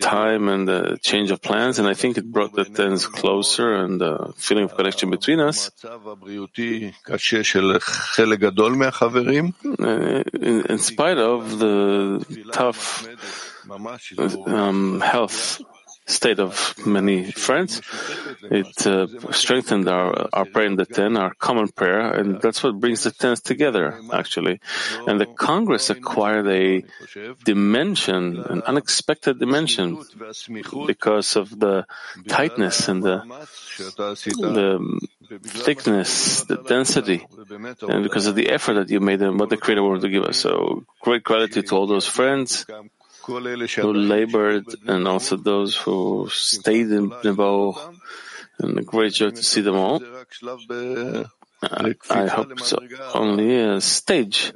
time 0.00 0.48
and 0.48 0.68
the 0.68 0.98
change 1.02 1.30
of 1.30 1.40
plans, 1.40 1.78
and 1.78 1.88
I 1.88 1.94
think 1.94 2.18
it 2.18 2.30
brought 2.30 2.52
the 2.52 2.64
tens 2.64 3.06
closer 3.06 3.74
and 3.74 4.00
the 4.00 4.32
feeling 4.36 4.64
of 4.64 4.74
connection 4.74 5.10
between 5.10 5.40
us. 5.40 5.70
Uh, 5.84 5.98
in, 10.32 10.66
in 10.66 10.78
spite 10.78 11.18
of 11.18 11.58
the 11.58 12.44
tough 12.52 13.06
um, 14.46 15.00
health 15.00 15.60
state 16.06 16.38
of 16.38 16.74
many 16.86 17.30
friends. 17.30 17.80
It 18.42 18.86
uh, 18.86 19.06
strengthened 19.32 19.88
our, 19.88 20.28
our 20.32 20.44
prayer 20.44 20.66
in 20.66 20.76
the 20.76 20.84
ten, 20.84 21.16
our 21.16 21.32
common 21.34 21.68
prayer, 21.68 22.12
and 22.12 22.40
that's 22.40 22.62
what 22.62 22.78
brings 22.78 23.04
the 23.04 23.10
tens 23.10 23.40
together, 23.40 23.98
actually. 24.12 24.60
And 25.06 25.20
the 25.20 25.26
Congress 25.26 25.90
acquired 25.90 26.46
a 26.48 26.84
dimension, 27.44 28.38
an 28.38 28.62
unexpected 28.62 29.38
dimension, 29.38 30.04
because 30.86 31.36
of 31.36 31.58
the 31.58 31.86
tightness 32.28 32.88
and 32.88 33.02
the, 33.02 33.22
the 34.28 35.00
thickness, 35.42 36.44
the 36.44 36.56
density, 36.56 37.26
and 37.88 38.02
because 38.02 38.26
of 38.26 38.34
the 38.34 38.50
effort 38.50 38.74
that 38.74 38.90
you 38.90 39.00
made 39.00 39.22
and 39.22 39.40
what 39.40 39.48
the 39.48 39.56
Creator 39.56 39.82
wanted 39.82 40.02
to 40.02 40.10
give 40.10 40.24
us. 40.24 40.38
So 40.38 40.84
great 41.00 41.24
gratitude 41.24 41.66
to 41.68 41.76
all 41.76 41.86
those 41.86 42.06
friends 42.06 42.66
who 43.82 43.92
labored 43.92 44.66
and 44.86 45.08
also 45.08 45.36
those 45.36 45.76
who 45.76 46.28
stayed 46.30 46.90
in 46.90 47.12
Nebo, 47.24 47.74
and 48.58 48.78
a 48.78 48.82
great 48.82 49.12
joy 49.14 49.30
to 49.30 49.42
see 49.42 49.60
them 49.62 49.76
all. 49.76 50.00
I, 51.62 51.94
I 52.10 52.26
hope 52.26 52.52
it's 52.52 52.74
only 53.14 53.58
a 53.58 53.80
stage 53.80 54.52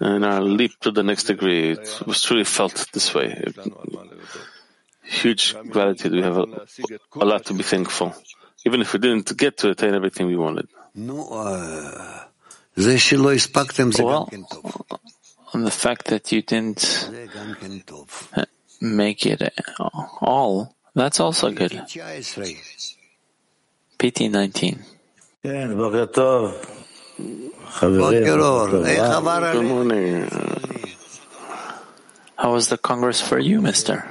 in 0.00 0.24
our 0.24 0.42
leap 0.42 0.72
to 0.80 0.90
the 0.90 1.02
next 1.02 1.24
degree. 1.24 1.70
It 1.70 2.02
was 2.06 2.22
truly 2.22 2.44
felt 2.44 2.86
this 2.92 3.14
way. 3.14 3.42
Huge 5.02 5.56
gratitude. 5.70 6.12
We 6.12 6.22
have 6.22 6.36
a, 6.36 6.46
a 7.16 7.24
lot 7.24 7.46
to 7.46 7.54
be 7.54 7.62
thankful, 7.62 8.14
even 8.66 8.82
if 8.82 8.92
we 8.92 8.98
didn't 9.00 9.34
get 9.36 9.56
to 9.58 9.70
attain 9.70 9.94
everything 9.94 10.26
we 10.26 10.36
wanted. 10.36 10.68
Well, 14.04 14.28
on 15.52 15.64
the 15.64 15.70
fact 15.70 16.06
that 16.06 16.32
you 16.32 16.42
didn't 16.42 17.10
make 18.80 19.26
it 19.26 19.42
all, 20.20 20.74
that's 20.94 21.20
also 21.20 21.50
good. 21.50 21.72
PT 23.98 24.20
19. 24.30 24.84
Good 25.42 25.76
morning. 29.64 30.28
How 32.36 32.52
was 32.54 32.68
the 32.68 32.78
Congress 32.78 33.20
for 33.20 33.38
you, 33.38 33.60
mister? 33.60 34.08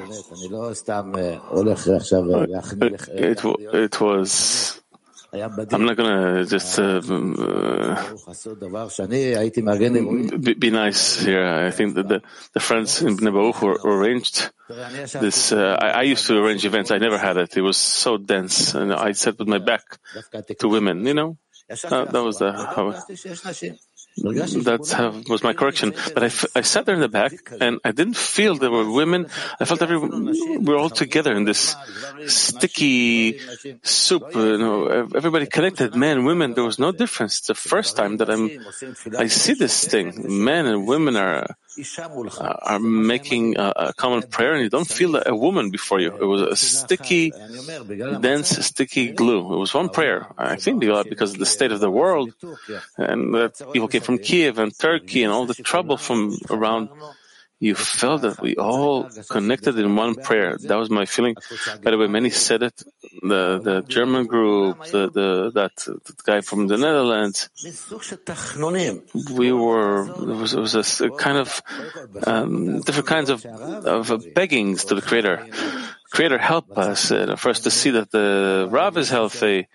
It, 3.12 3.44
it 3.74 4.00
was 4.00 4.79
I'm 5.32 5.86
not 5.86 5.96
going 5.96 6.10
to 6.10 6.46
just 6.46 6.80
uh, 6.80 7.02
be, 10.40 10.54
be, 10.56 10.70
nice 10.72 11.20
here. 11.20 11.46
I 11.46 11.70
think 11.70 11.96
that 11.96 12.08
the, 12.08 12.22
the 12.54 12.60
friends 12.60 13.02
in 13.04 13.16
Bnei 13.16 13.54
who 13.54 13.68
arranged 13.88 14.50
this. 14.68 15.52
Uh, 15.52 15.78
I, 15.80 15.90
I, 15.90 16.02
used 16.04 16.26
to 16.28 16.38
arrange 16.44 16.66
events. 16.66 16.90
I 16.90 16.98
never 16.98 17.20
had 17.20 17.38
it. 17.38 17.56
It 17.56 17.62
was 17.62 17.78
so 17.78 18.18
dense, 18.18 18.74
and 18.74 18.92
I 18.92 19.12
sat 19.12 19.38
with 19.38 19.48
my 19.48 19.60
back 19.60 19.84
to 20.60 20.68
women. 20.68 21.06
You 21.06 21.14
know, 21.14 21.38
Uh, 21.70 22.06
that 22.06 22.24
was 22.24 22.40
the 22.40 22.52
how, 22.52 22.92
that 24.24 24.96
uh, 24.98 25.22
was 25.30 25.44
my 25.44 25.54
correction. 25.54 25.94
But 26.14 26.24
I, 26.24 26.32
I 26.56 26.62
sat 26.62 26.86
there 26.86 26.96
in 26.96 27.02
the 27.02 27.10
back 27.10 27.34
and 27.60 27.80
I 27.84 27.92
didn't 27.92 28.18
feel 28.18 28.56
there 28.56 28.72
were 28.72 28.90
women. 28.90 29.28
I 29.60 29.66
felt 29.66 29.82
everyone 29.82 30.26
we 30.26 30.58
were 30.58 30.78
all 30.78 30.90
together 30.90 31.34
in 31.34 31.46
this 31.46 31.76
sticky 32.28 33.40
soup. 33.84 34.24
You 34.34 34.58
know, 34.58 34.88
everybody 35.16 35.46
connected, 35.46 35.96
men, 35.96 36.26
women. 36.26 36.54
There 36.54 36.64
was 36.64 36.80
no 36.80 36.92
difference. 36.92 37.40
It's 37.40 37.48
the 37.48 37.56
first 37.56 37.96
time 37.96 38.18
that 38.18 38.30
I'm 38.30 38.50
I 39.18 39.28
see 39.28 39.54
this 39.54 39.86
thing. 39.86 40.14
Men 40.44 40.66
and 40.66 40.88
women 40.88 41.16
are 41.16 41.56
are 42.40 42.76
uh, 42.76 42.80
making 42.80 43.58
a, 43.58 43.74
a 43.76 43.94
common 43.94 44.24
prayer, 44.24 44.54
and 44.54 44.64
you 44.64 44.70
don't 44.70 44.88
feel 44.88 45.16
a 45.16 45.36
woman 45.36 45.70
before 45.70 46.00
you. 46.00 46.16
It 46.16 46.26
was 46.26 46.42
a 46.42 46.56
sticky, 46.56 47.32
dense, 48.22 48.50
sticky 48.66 49.12
glue. 49.12 49.54
It 49.54 49.58
was 49.58 49.74
one 49.74 49.90
prayer. 49.90 50.28
I 50.38 50.56
think 50.56 50.80
because 50.80 51.34
of 51.34 51.40
the 51.40 51.46
state 51.46 51.72
of 51.72 51.80
the 51.80 51.92
world, 51.92 52.34
and 52.98 53.34
that 53.36 53.62
people 53.74 53.88
came 53.88 54.02
from 54.02 54.18
Kiev 54.18 54.60
and 54.60 54.78
Turkey 54.78 55.24
and 55.24 55.32
all 55.32 55.46
the 55.46 55.56
trouble 55.56 55.98
from 55.98 56.38
around 56.50 56.90
you 57.60 57.76
felt 57.76 58.22
that 58.22 58.42
we 58.42 58.56
all 58.56 59.10
connected 59.30 59.78
in 59.78 59.96
one 59.96 60.16
prayer. 60.16 60.58
That 60.58 60.78
was 60.78 60.90
my 60.90 61.06
feeling. 61.06 61.36
By 61.84 61.92
the 61.92 61.98
way, 61.98 62.08
many 62.08 62.30
said 62.30 62.64
it. 62.64 62.84
The 63.22 63.60
the 63.60 63.82
German 63.82 64.28
group, 64.28 64.80
the 64.86 65.10
the 65.12 65.52
that 65.54 65.76
the 65.76 66.14
guy 66.24 66.42
from 66.42 66.68
the 66.68 66.78
Netherlands. 66.78 67.50
We 69.32 69.52
were 69.52 70.08
it 70.08 70.38
was, 70.40 70.56
was 70.56 71.02
a 71.02 71.10
kind 71.10 71.38
of 71.38 71.62
um, 72.26 72.80
different 72.82 73.08
kinds 73.08 73.30
of 73.30 73.46
of 73.46 74.34
beggings 74.34 74.86
to 74.86 74.96
the 74.96 75.02
Creator. 75.02 75.48
Creator, 76.12 76.40
help 76.40 76.76
us 76.78 77.12
uh, 77.12 77.36
first 77.36 77.64
to 77.64 77.72
see 77.72 77.92
that 77.92 78.10
the 78.12 78.68
Rav 78.72 78.98
is 78.98 79.10
healthy, 79.10 79.68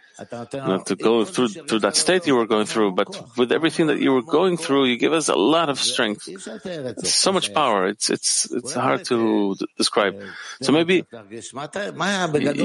not 0.53 0.87
to 0.87 0.97
go 0.97 1.25
through 1.25 1.49
through 1.49 1.79
that 1.81 1.94
state 1.94 2.27
you 2.27 2.35
were 2.35 2.47
going 2.47 2.66
through, 2.66 2.92
but 2.92 3.09
with 3.37 3.53
everything 3.53 3.87
that 3.87 4.01
you 4.01 4.12
were 4.12 4.23
going 4.23 4.57
through, 4.57 4.87
you 4.87 4.97
give 4.99 5.12
us 5.12 5.29
a 5.29 5.37
lot 5.37 5.68
of 5.68 5.79
strength, 5.79 6.27
so 7.07 7.31
much 7.33 7.55
power. 7.55 7.87
It's 7.87 8.11
it's 8.11 8.51
it's 8.51 8.75
hard 8.75 9.05
to 9.07 9.55
describe. 9.79 10.14
So 10.61 10.73
maybe 10.73 11.05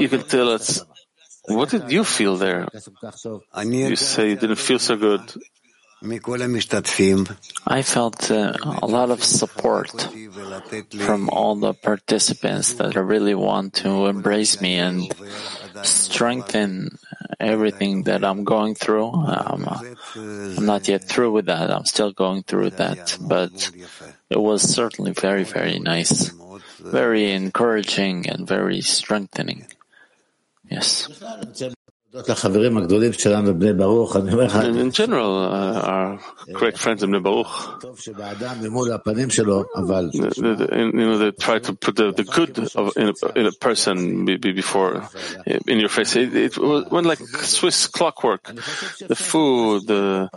you 0.02 0.08
can 0.08 0.22
tell 0.26 0.48
us 0.50 0.82
what 1.46 1.70
did 1.70 1.90
you 1.90 2.04
feel 2.04 2.36
there? 2.36 2.66
You 3.54 3.96
say 3.96 4.30
you 4.30 4.36
didn't 4.36 4.58
feel 4.58 4.78
so 4.78 4.96
good. 4.96 5.22
I 7.66 7.82
felt 7.82 8.30
uh, 8.30 8.54
a 8.82 8.86
lot 8.86 9.10
of 9.10 9.22
support 9.22 9.90
from 11.00 11.28
all 11.28 11.56
the 11.56 11.74
participants 11.74 12.74
that 12.74 12.94
really 12.96 13.34
want 13.34 13.74
to 13.84 14.06
embrace 14.06 14.60
me 14.60 14.76
and 14.78 15.12
strengthen 15.82 16.98
everything 17.38 18.04
that 18.04 18.24
I'm 18.24 18.44
going 18.44 18.74
through. 18.74 19.12
Um, 19.12 19.68
I'm 20.16 20.64
not 20.64 20.88
yet 20.88 21.04
through 21.04 21.32
with 21.32 21.46
that. 21.46 21.70
I'm 21.70 21.84
still 21.84 22.12
going 22.12 22.44
through 22.44 22.70
that, 22.80 23.18
but 23.20 23.70
it 24.30 24.40
was 24.40 24.62
certainly 24.62 25.12
very, 25.12 25.44
very 25.44 25.78
nice, 25.78 26.32
very 26.80 27.32
encouraging 27.32 28.28
and 28.28 28.46
very 28.48 28.80
strengthening. 28.80 29.66
Yes. 30.70 31.08
In 32.12 32.24
general, 34.90 35.38
uh, 35.38 35.80
our 35.80 36.18
great 36.52 36.76
friends 36.76 37.04
in 37.04 37.12
Baruch, 37.22 37.46
you 38.02 38.14
know, 40.92 41.18
they 41.18 41.30
try 41.30 41.60
to 41.60 41.72
put 41.72 41.94
the, 41.94 42.10
the 42.10 42.24
good 42.24 42.58
of, 42.74 42.96
in, 42.96 43.10
a, 43.10 43.12
in 43.38 43.46
a 43.46 43.52
person 43.52 44.24
before 44.24 45.08
in 45.46 45.78
your 45.78 45.88
face. 45.88 46.16
It, 46.16 46.34
it 46.34 46.58
went 46.58 47.06
like 47.06 47.20
Swiss 47.20 47.86
clockwork. 47.86 48.42
The 48.98 49.14
food, 49.14 49.86
the, 49.86 50.28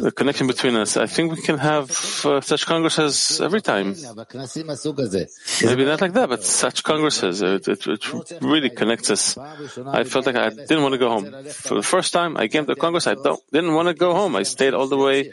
the 0.00 0.12
connection 0.12 0.46
between 0.46 0.76
us. 0.76 0.96
I 0.96 1.06
think 1.06 1.32
we 1.32 1.42
can 1.42 1.58
have 1.58 1.90
uh, 2.24 2.40
such 2.40 2.64
congresses 2.64 3.40
every 3.40 3.60
time. 3.60 3.96
Maybe 5.64 5.84
not 5.84 6.00
like 6.00 6.12
that, 6.12 6.28
but 6.28 6.44
such 6.44 6.84
congresses. 6.84 7.42
It, 7.42 7.66
it, 7.66 7.84
it 7.88 8.06
really 8.40 8.70
connects 8.70 9.10
us. 9.10 9.36
I 9.36 10.04
felt 10.04 10.26
like 10.26 10.36
I 10.36 10.50
didn't 10.50 10.75
didn't 10.76 10.84
want 10.84 10.94
to 10.94 10.98
go 10.98 11.10
home. 11.10 11.24
For 11.50 11.74
the 11.74 11.82
first 11.82 12.12
time 12.12 12.36
I 12.36 12.48
came 12.48 12.66
to 12.66 12.76
Congress, 12.76 13.06
I 13.06 13.14
didn't 13.14 13.74
want 13.74 13.88
to 13.88 13.94
go 13.94 14.14
home. 14.14 14.36
I 14.36 14.44
stayed 14.44 14.74
all 14.74 14.88
the 14.88 14.96
way, 14.96 15.32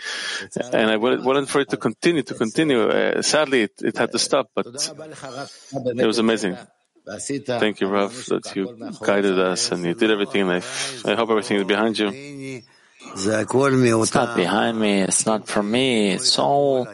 and 0.72 0.90
I 0.90 0.98
wanted 0.98 1.50
for 1.50 1.62
it 1.62 1.70
to 1.70 1.78
continue, 1.78 2.24
to 2.24 2.34
continue. 2.34 2.88
Uh, 2.88 3.22
sadly, 3.22 3.64
it, 3.64 3.74
it, 3.84 3.98
had 3.98 4.12
to 4.12 4.20
stop, 4.20 4.50
but 4.56 4.68
it 4.68 6.08
was 6.08 6.20
amazing. 6.20 6.58
Thank 7.06 7.82
you, 7.82 7.88
Rav, 7.88 8.14
that 8.28 8.56
you 8.56 8.96
guided 9.02 9.38
us 9.38 9.72
and 9.72 9.84
you 9.84 9.94
did 9.94 10.10
everything, 10.10 10.50
I, 10.50 10.62
I 11.06 11.16
hope 11.16 11.30
everything 11.30 11.58
is 11.58 11.66
behind 11.66 12.00
you. 12.00 12.62
It's 13.06 14.14
not 14.16 14.36
behind 14.36 14.80
me, 14.80 15.02
it's 15.02 15.26
not 15.26 15.48
from 15.48 15.70
me, 15.70 16.12
it's 16.12 16.40
all 16.40 16.88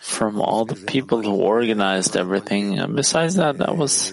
from 0.00 0.40
all 0.40 0.64
the 0.64 0.76
people 0.76 1.22
who 1.22 1.34
organized 1.34 2.16
everything. 2.16 2.78
And 2.78 2.94
besides 2.94 3.34
that, 3.34 3.60
I 3.60 3.72
was 3.72 4.12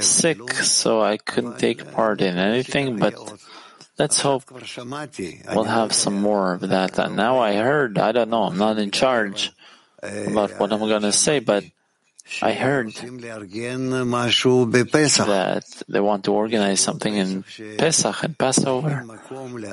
sick, 0.00 0.52
so 0.52 1.00
I 1.00 1.16
couldn't 1.16 1.58
take 1.58 1.92
part 1.92 2.20
in 2.20 2.36
anything, 2.38 2.98
but 2.98 3.14
let's 3.98 4.20
hope 4.20 4.44
we'll 4.50 5.64
have 5.64 5.92
some 5.92 6.20
more 6.20 6.54
of 6.54 6.60
that. 6.68 6.98
And 6.98 7.16
now 7.16 7.38
I 7.38 7.54
heard, 7.54 7.98
I 7.98 8.12
don't 8.12 8.30
know, 8.30 8.44
I'm 8.44 8.58
not 8.58 8.78
in 8.78 8.90
charge 8.90 9.52
about 10.02 10.58
what 10.58 10.72
I'm 10.72 10.80
going 10.80 11.02
to 11.02 11.12
say, 11.12 11.40
but 11.40 11.64
I 12.42 12.52
heard 12.52 12.92
that 15.26 15.82
they 15.88 16.00
want 16.00 16.24
to 16.24 16.32
organize 16.32 16.80
something 16.80 17.14
in 17.16 17.42
Pesach 17.78 18.22
and 18.22 18.36
Passover 18.36 19.06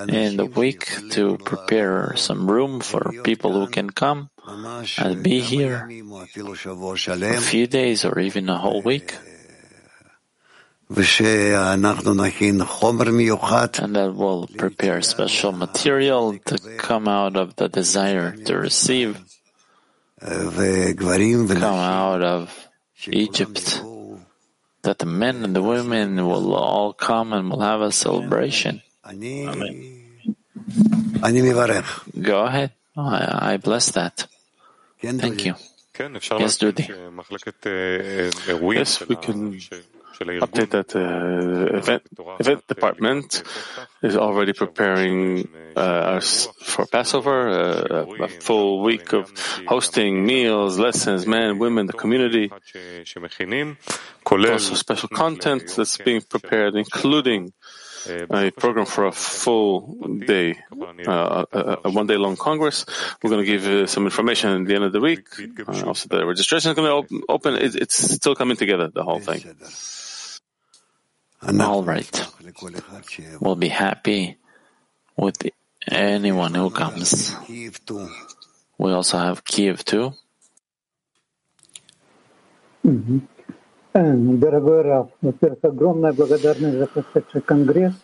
in 0.08 0.38
the 0.38 0.46
week 0.46 0.88
to 1.12 1.38
prepare 1.38 2.15
some 2.15 2.50
room 2.50 2.80
for 2.80 3.12
people 3.24 3.52
who 3.52 3.68
can 3.68 3.89
come 3.89 4.30
and 4.98 5.22
be 5.22 5.41
here 5.41 5.89
a 7.20 7.41
few 7.41 7.68
days 7.68 8.06
or 8.06 8.20
even 8.20 8.48
a 8.48 8.58
whole 8.58 8.82
week. 8.82 9.15
And 13.80 13.95
that 13.95 14.13
will 14.13 14.48
prepare 14.56 15.02
special 15.02 15.52
material 15.52 16.38
to 16.45 16.58
come 16.78 17.08
out 17.08 17.36
of 17.36 17.56
the 17.56 17.67
desire 17.67 18.36
to 18.45 18.58
receive 18.58 19.17
come 21.60 21.74
out 21.76 22.21
of 22.21 22.67
Egypt, 23.08 23.82
that 24.84 25.00
the 25.00 25.06
men 25.06 25.43
and 25.43 25.56
the 25.56 25.62
women 25.62 26.26
will 26.26 26.54
all 26.56 26.93
come 26.93 27.34
and 27.34 27.50
will 27.50 27.62
have 27.62 27.82
a 27.82 27.91
celebration. 27.91 28.82
Amen. 29.50 30.06
Go 32.21 32.45
ahead. 32.45 32.71
I, 32.95 33.54
I 33.54 33.58
bless 33.58 33.91
that. 33.91 34.28
Thank 35.19 35.45
you. 35.45 35.56
Yes, 36.39 36.58
Dudi. 36.58 36.86
Yes, 38.78 39.00
we 39.08 39.15
can 39.17 39.60
update 40.19 40.69
that 40.71 40.89
the 40.89 41.75
event, 41.75 42.04
event 42.39 42.67
department 42.67 43.43
is 44.01 44.15
already 44.15 44.54
preparing 44.54 45.47
uh, 45.75 46.17
us 46.17 46.47
for 46.62 46.86
Passover, 46.86 47.49
uh, 47.49 48.06
a 48.23 48.28
full 48.28 48.82
week 48.82 49.13
of 49.13 49.32
hosting 49.67 50.25
meals, 50.25 50.78
lessons, 50.80 51.25
men, 51.28 51.60
women, 51.60 51.86
the 51.88 51.93
community. 51.93 52.51
Also 54.25 54.75
special 54.75 55.10
content 55.10 55.73
that's 55.75 55.97
being 55.97 56.21
prepared, 56.21 56.75
including 56.75 57.54
a 58.08 58.52
program 58.52 58.86
for 58.86 59.06
a 59.06 59.12
full 59.12 60.18
day, 60.26 60.58
uh, 61.08 61.46
a, 61.52 61.78
a, 61.86 61.89
one 61.89 62.08
day 62.08 62.18
long 62.18 62.36
Congress. 62.36 62.86
We're 63.22 63.30
going 63.30 63.46
to 63.46 63.52
give 63.52 63.65
uh, 63.65 63.88
some 63.88 64.06
information 64.06 64.62
at 64.62 64.68
the 64.68 64.76
end 64.76 64.84
of 64.84 64.94
the 64.94 65.00
week. 65.02 65.28
Uh, 65.68 65.88
also, 65.88 66.08
the 66.10 66.26
registration 66.26 66.72
is 66.72 66.76
going 66.76 67.08
to 67.08 67.24
open. 67.30 67.56
It, 67.56 67.76
it's 67.76 67.98
still 68.15 68.36
coming 68.36 68.58
together, 68.58 68.88
the 68.88 69.04
whole 69.04 69.20
thing. 69.20 69.44
All 71.60 71.84
right. 71.84 72.28
We'll 73.39 73.56
be 73.56 73.70
happy 73.70 74.38
with 75.15 75.38
anyone 75.88 76.54
who 76.56 76.70
comes. 76.70 77.36
We 78.78 78.91
also 78.91 79.18
have 79.18 79.44
Kiev 79.46 79.86
too. 79.86 80.13
Дорогой 83.94 84.83
Раф, 84.83 85.09
во-первых, 85.20 85.59
огромная 85.62 86.12
благодарность 86.12 86.79
за 86.79 86.87
прошедший 86.87 87.40
конгресс. 87.40 87.94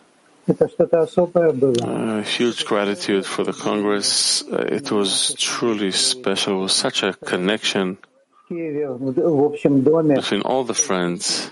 Это 0.45 0.67
что-то 0.69 1.01
особое 1.01 1.51
было. 1.51 1.73
Uh, 1.73 2.23
huge 2.23 2.65
gratitude 2.65 3.25
for 3.25 3.43
the 3.43 3.53
Congress. 3.53 4.43
Uh, 4.49 4.65
it 4.69 4.91
was 4.91 5.33
truly 5.37 5.91
special. 5.91 6.59
It 6.59 6.63
was 6.63 6.73
such 6.73 7.03
a 7.03 7.13
connection 7.13 7.97
between 8.49 10.41
all 10.45 10.63
the 10.63 10.73
friends 10.73 11.49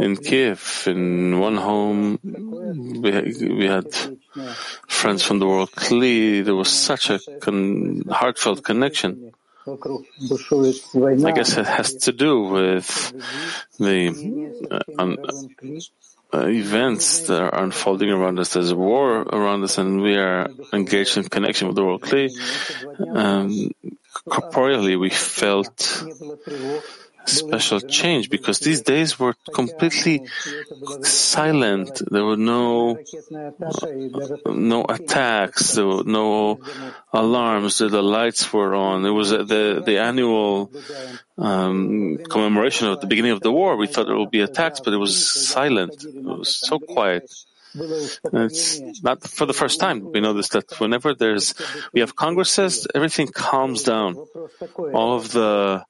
in 0.00 0.16
Kiev, 0.16 0.84
in 0.86 1.40
one 1.40 1.56
home, 1.56 2.20
we 3.02 3.10
had, 3.10 3.24
we 3.40 3.66
had 3.66 3.92
friends 4.86 5.24
from 5.24 5.40
the 5.40 5.46
world. 5.46 5.72
Clearly, 5.72 6.42
there 6.42 6.54
was 6.54 6.68
such 6.68 7.10
a 7.10 7.18
con- 7.40 8.04
heartfelt 8.08 8.62
connection. 8.62 9.32
I 9.67 11.31
guess 11.31 11.57
it 11.57 11.65
has 11.67 11.93
to 12.05 12.11
do 12.11 12.41
with 12.43 13.13
the 13.77 14.09
uh, 14.71 14.79
un- 14.97 15.17
uh, 16.33 16.47
events 16.47 17.27
that 17.27 17.41
are 17.41 17.63
unfolding 17.63 18.09
around 18.09 18.39
us. 18.39 18.53
There's 18.53 18.71
a 18.71 18.75
war 18.75 19.21
around 19.21 19.63
us, 19.63 19.77
and 19.77 20.01
we 20.01 20.15
are 20.17 20.49
engaged 20.73 21.17
in 21.17 21.23
connection 21.25 21.67
with 21.67 21.75
the 21.75 21.83
world. 21.83 22.01
Clearly, 22.01 22.33
um, 23.13 23.71
corporeally, 24.29 24.95
we 24.95 25.09
felt 25.09 26.03
special 27.25 27.79
change 27.79 28.29
because 28.29 28.59
these 28.59 28.81
days 28.81 29.19
were 29.19 29.35
completely 29.53 30.27
silent. 31.01 32.01
There 32.09 32.25
were 32.25 32.37
no 32.37 32.97
no 34.45 34.85
attacks. 34.85 35.73
There 35.73 35.85
were 35.85 36.03
no 36.03 36.59
alarms. 37.13 37.77
The 37.77 38.01
lights 38.01 38.51
were 38.51 38.75
on. 38.75 39.05
It 39.05 39.11
was 39.11 39.29
the 39.29 39.81
the 39.85 39.97
annual 39.99 40.71
um, 41.37 42.17
commemoration 42.29 42.87
of 42.87 43.01
the 43.01 43.07
beginning 43.07 43.31
of 43.31 43.41
the 43.41 43.51
war. 43.51 43.75
We 43.75 43.87
thought 43.87 44.07
there 44.07 44.17
would 44.17 44.31
be 44.31 44.41
attacks, 44.41 44.79
but 44.79 44.93
it 44.93 44.97
was 44.97 45.15
silent. 45.47 46.03
It 46.03 46.23
was 46.23 46.55
so 46.55 46.79
quiet. 46.79 47.31
And 47.73 48.51
it's 48.51 48.81
not 49.01 49.23
for 49.23 49.45
the 49.45 49.53
first 49.53 49.79
time. 49.79 50.11
We 50.11 50.19
notice 50.19 50.49
that 50.49 50.79
whenever 50.79 51.13
there's 51.13 51.53
we 51.93 52.01
have 52.01 52.15
congresses, 52.15 52.85
everything 52.93 53.27
calms 53.27 53.83
down. 53.83 54.15
All 54.93 55.15
of 55.15 55.31
the 55.31 55.85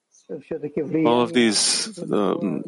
all 1.05 1.21
of 1.21 1.33
these 1.33 1.99
um, 2.11 2.63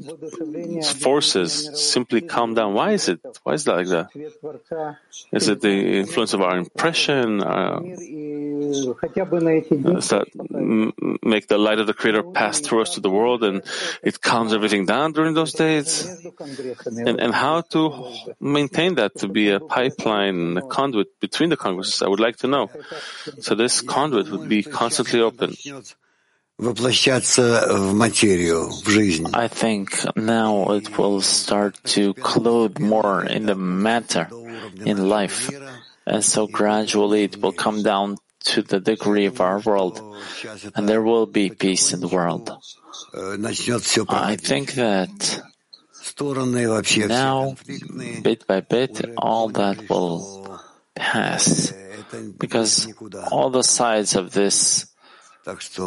forces 0.99 1.69
simply 1.91 2.21
calm 2.21 2.53
down. 2.53 2.73
Why 2.73 2.91
is 2.91 3.07
it? 3.07 3.19
Why 3.43 3.53
is 3.53 3.63
that 3.65 3.75
like 3.75 3.87
that? 3.87 4.09
Is 5.31 5.47
it 5.47 5.61
the 5.61 5.99
influence 5.99 6.33
of 6.33 6.41
our 6.41 6.57
impression? 6.57 7.41
Uh, 7.41 7.79
does 9.93 10.09
that 10.09 10.27
make 11.23 11.47
the 11.47 11.57
light 11.57 11.79
of 11.79 11.87
the 11.87 11.93
Creator 11.93 12.23
pass 12.33 12.59
through 12.59 12.81
us 12.81 12.95
to 12.95 12.99
the 12.99 13.09
world 13.09 13.43
and 13.43 13.61
it 14.03 14.19
calms 14.21 14.53
everything 14.53 14.85
down 14.85 15.13
during 15.13 15.33
those 15.33 15.53
days? 15.53 16.05
And, 16.85 17.19
and 17.19 17.33
how 17.33 17.61
to 17.61 18.13
maintain 18.39 18.95
that 18.95 19.15
to 19.19 19.27
be 19.27 19.49
a 19.51 19.59
pipeline, 19.59 20.57
a 20.57 20.61
conduit 20.61 21.19
between 21.19 21.49
the 21.49 21.57
congresses? 21.57 22.01
I 22.01 22.07
would 22.07 22.19
like 22.19 22.37
to 22.37 22.47
know. 22.47 22.69
So 23.39 23.55
this 23.55 23.81
conduit 23.81 24.29
would 24.29 24.49
be 24.49 24.63
constantly 24.63 25.21
open. 25.21 25.55
I 29.33 29.47
think 29.47 30.15
now 30.15 30.71
it 30.71 30.97
will 30.97 31.21
start 31.21 31.79
to 31.85 32.13
clothe 32.13 32.79
more 32.79 33.25
in 33.25 33.47
the 33.47 33.55
matter, 33.55 34.29
in 34.85 35.09
life. 35.09 35.49
And 36.05 36.23
so 36.23 36.47
gradually 36.47 37.23
it 37.23 37.41
will 37.41 37.53
come 37.53 37.81
down 37.81 38.17
to 38.45 38.61
the 38.61 38.79
degree 38.79 39.25
of 39.25 39.41
our 39.41 39.59
world, 39.59 39.99
and 40.75 40.87
there 40.87 41.01
will 41.01 41.25
be 41.25 41.49
peace 41.49 41.91
in 41.93 42.01
the 42.01 42.07
world. 42.07 42.51
I 44.09 44.35
think 44.35 44.73
that 44.73 45.41
now, 47.07 47.55
bit 48.21 48.45
by 48.45 48.59
bit, 48.61 49.01
all 49.17 49.49
that 49.49 49.89
will 49.89 50.59
pass, 50.93 51.73
because 52.37 52.93
all 53.31 53.49
the 53.49 53.63
sides 53.63 54.15
of 54.15 54.33
this 54.33 54.92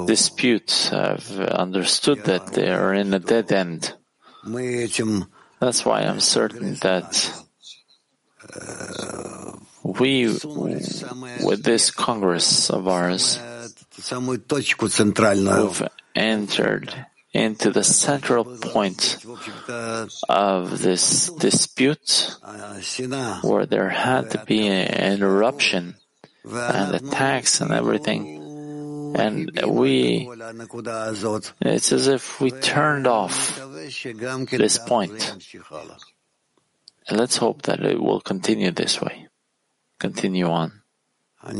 dispute 0.06 0.88
have 0.90 1.30
understood 1.40 2.24
that 2.24 2.52
they 2.52 2.70
are 2.70 2.92
in 2.94 3.14
a 3.14 3.18
dead 3.18 3.50
end. 3.52 3.94
That's 5.60 5.84
why 5.84 6.02
I'm 6.02 6.20
certain 6.20 6.74
that 6.82 7.32
we, 9.82 10.26
with 10.28 11.62
this 11.64 11.90
Congress 11.90 12.70
of 12.70 12.86
ours, 12.86 13.38
have 15.52 15.88
entered 16.14 17.06
into 17.32 17.70
the 17.70 17.84
central 17.84 18.44
point 18.44 19.18
of 20.28 20.80
this 20.82 21.30
dispute 21.30 22.36
where 23.42 23.66
there 23.66 23.88
had 23.90 24.30
to 24.30 24.44
be 24.46 24.68
an 24.68 25.22
eruption 25.22 25.96
and 26.44 26.94
attacks 26.94 27.60
and 27.60 27.72
everything. 27.72 28.42
And 29.16 29.50
we, 29.66 30.28
it's 31.60 31.92
as 31.92 32.06
if 32.06 32.38
we 32.40 32.50
turned 32.50 33.06
off 33.06 33.58
this 34.50 34.78
point. 34.78 35.32
And 37.08 37.18
let's 37.18 37.38
hope 37.38 37.62
that 37.62 37.80
it 37.80 37.98
will 38.00 38.20
continue 38.20 38.70
this 38.72 39.00
way. 39.00 39.28
Continue 39.98 40.50
on. 40.50 40.82
I 41.42 41.52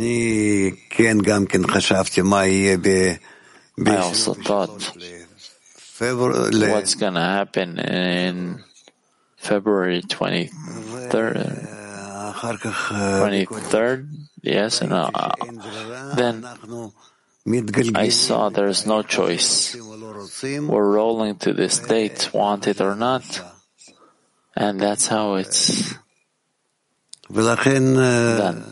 also 3.96 4.34
thought 4.34 4.96
what's 5.98 6.94
going 6.94 7.14
to 7.14 7.20
happen 7.20 7.78
in 7.78 8.64
February 9.36 10.02
23rd, 10.02 10.50
23rd 12.34 14.26
yes, 14.42 14.80
and 14.82 14.92
uh, 14.92 15.10
then 16.16 16.44
I 17.94 18.08
saw 18.10 18.48
there's 18.50 18.86
no 18.86 19.02
choice. 19.02 19.76
We're 20.68 20.90
rolling 20.98 21.36
to 21.46 21.52
this 21.54 21.78
date, 21.78 22.34
want 22.34 22.66
it 22.66 22.80
or 22.80 22.96
not. 22.96 23.22
And 24.56 24.80
that's 24.80 25.06
how 25.06 25.34
it's 25.36 25.94
done. 28.38 28.64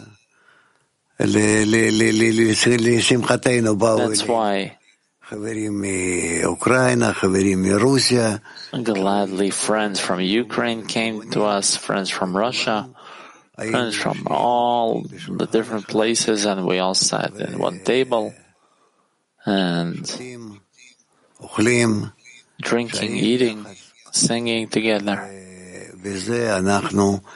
That's 4.11 4.27
why 4.27 4.77
gladly 8.83 9.51
friends 9.51 10.01
from 10.01 10.21
Ukraine 10.21 10.85
came 10.87 11.31
to 11.31 11.45
us, 11.45 11.77
friends 11.77 12.11
from 12.11 12.37
Russia, 12.37 12.91
friends 13.57 13.95
from 13.95 14.27
all 14.27 15.03
the 15.03 15.47
different 15.47 15.87
places, 15.89 16.45
and 16.45 16.67
we 16.67 16.79
all 16.79 16.95
sat 16.95 17.33
in 17.39 17.59
one 17.59 17.79
table 17.85 18.35
and 19.47 20.05
drinking, 22.61 23.17
eating, 23.17 23.67
singing 24.13 24.69
together. 24.69 25.31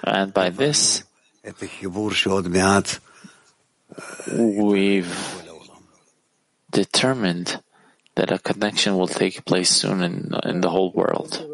And 0.05 0.35
by 0.35 0.51
this, 0.51 1.05
we've 4.37 5.45
determined 6.71 7.61
that 8.15 8.31
a 8.31 8.39
connection 8.39 8.97
will 8.97 9.09
take 9.09 9.45
place 9.45 9.71
soon 9.71 10.03
in, 10.03 10.35
in 10.45 10.61
the 10.61 10.69
whole 10.71 10.91
world. 10.93 11.45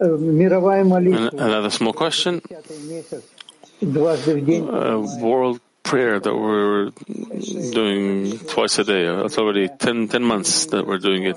Another 0.00 1.70
small 1.70 1.92
question. 1.92 2.42
Uh, 3.82 5.00
world 5.20 5.60
prayer 5.82 6.20
that 6.20 6.34
we're 6.34 6.90
doing 7.72 8.38
twice 8.38 8.78
a 8.78 8.84
day. 8.84 9.04
That's 9.04 9.38
already 9.38 9.68
10, 9.68 10.08
10 10.08 10.22
months 10.22 10.66
that 10.66 10.86
we're 10.86 10.98
doing 10.98 11.24
it. 11.24 11.36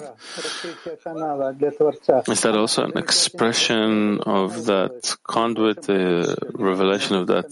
Is 2.30 2.42
that 2.42 2.56
also 2.56 2.84
an 2.86 2.98
expression 2.98 4.20
of 4.22 4.66
that 4.66 5.16
conduit, 5.24 5.82
the 5.84 6.38
revelation 6.54 7.16
of 7.16 7.28
that 7.28 7.52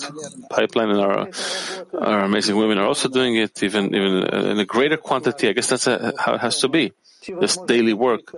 pipeline? 0.49 0.89
And 0.89 1.01
our, 1.01 1.29
our 1.99 2.19
amazing 2.25 2.55
women 2.57 2.77
are 2.77 2.87
also 2.87 3.09
doing 3.09 3.35
it, 3.35 3.61
even, 3.63 3.93
even 3.95 4.23
in 4.23 4.59
a 4.59 4.65
greater 4.65 4.97
quantity. 4.97 5.49
I 5.49 5.53
guess 5.53 5.67
that's 5.67 5.87
a, 5.87 6.13
how 6.17 6.35
it 6.35 6.41
has 6.41 6.59
to 6.59 6.69
be. 6.69 6.93
This 7.27 7.57
daily 7.57 7.93
work. 7.93 8.33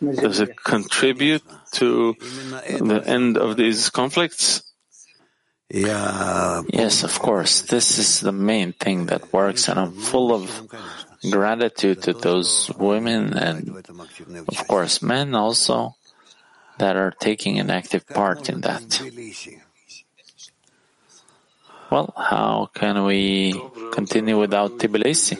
Does 0.00 0.40
it 0.40 0.62
contribute 0.62 1.42
to 1.72 2.14
the 2.20 3.02
end 3.06 3.38
of 3.38 3.56
these 3.56 3.90
conflicts? 3.90 4.62
Yes, 5.68 7.02
of 7.02 7.18
course. 7.18 7.62
This 7.62 7.98
is 7.98 8.20
the 8.20 8.32
main 8.32 8.72
thing 8.72 9.06
that 9.06 9.32
works, 9.32 9.68
and 9.68 9.78
I'm 9.80 9.92
full 9.92 10.32
of 10.32 10.46
gratitude 11.30 12.02
to 12.02 12.12
those 12.12 12.70
women 12.78 13.34
and, 13.34 13.74
of 14.48 14.68
course, 14.68 15.02
men 15.02 15.34
also 15.34 15.96
that 16.78 16.96
are 16.96 17.10
taking 17.10 17.58
an 17.58 17.70
active 17.70 18.06
part 18.06 18.48
in 18.48 18.60
that. 18.60 19.02
Well, 21.90 22.12
how 22.16 22.68
can 22.74 23.04
we 23.04 23.54
continue 23.92 24.38
without 24.38 24.78
Tbilisi? 24.78 25.38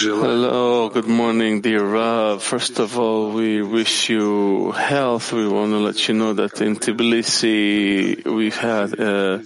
Hello, 0.00 0.90
good 0.90 1.06
morning, 1.06 1.62
dear 1.62 1.82
Rav. 1.82 2.42
First 2.42 2.78
of 2.78 2.98
all, 2.98 3.30
we 3.32 3.62
wish 3.62 4.10
you 4.10 4.72
health. 4.72 5.32
We 5.32 5.48
want 5.48 5.72
to 5.72 5.78
let 5.78 6.06
you 6.06 6.12
know 6.14 6.34
that 6.34 6.60
in 6.60 6.76
Tbilisi 6.76 8.22
we've 8.26 8.54
had 8.54 9.00
a, 9.00 9.42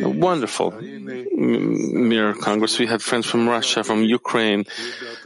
a 0.00 0.08
wonderful 0.08 0.70
Mirror 0.70 2.34
Congress. 2.34 2.78
We 2.78 2.86
had 2.86 3.02
friends 3.02 3.26
from 3.26 3.48
Russia, 3.48 3.82
from 3.82 4.04
Ukraine, 4.04 4.66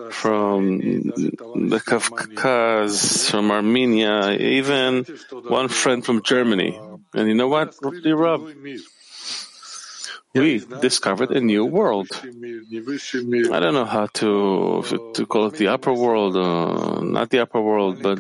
from 0.09 0.79
the 0.79 1.83
Caucasus, 1.85 3.29
from 3.29 3.51
Armenia, 3.51 4.31
even 4.31 5.05
one 5.49 5.69
friend 5.69 6.03
from 6.03 6.23
Germany. 6.23 6.81
And 7.13 7.29
you 7.29 7.35
know 7.35 7.49
what, 7.49 7.75
dear 8.03 8.17
Rav? 8.17 8.41
We 10.35 10.65
discovered 10.81 11.31
a 11.31 11.41
new 11.41 11.65
world. 11.67 12.09
I 12.15 13.61
don't 13.61 13.75
know 13.75 13.85
how 13.85 14.07
to 14.15 14.83
to 15.15 15.27
call 15.27 15.47
it 15.47 15.55
the 15.55 15.69
upper 15.69 15.93
world, 15.93 16.37
uh, 16.37 17.01
not 17.01 17.29
the 17.29 17.41
upper 17.41 17.61
world, 17.61 18.03
but 18.03 18.19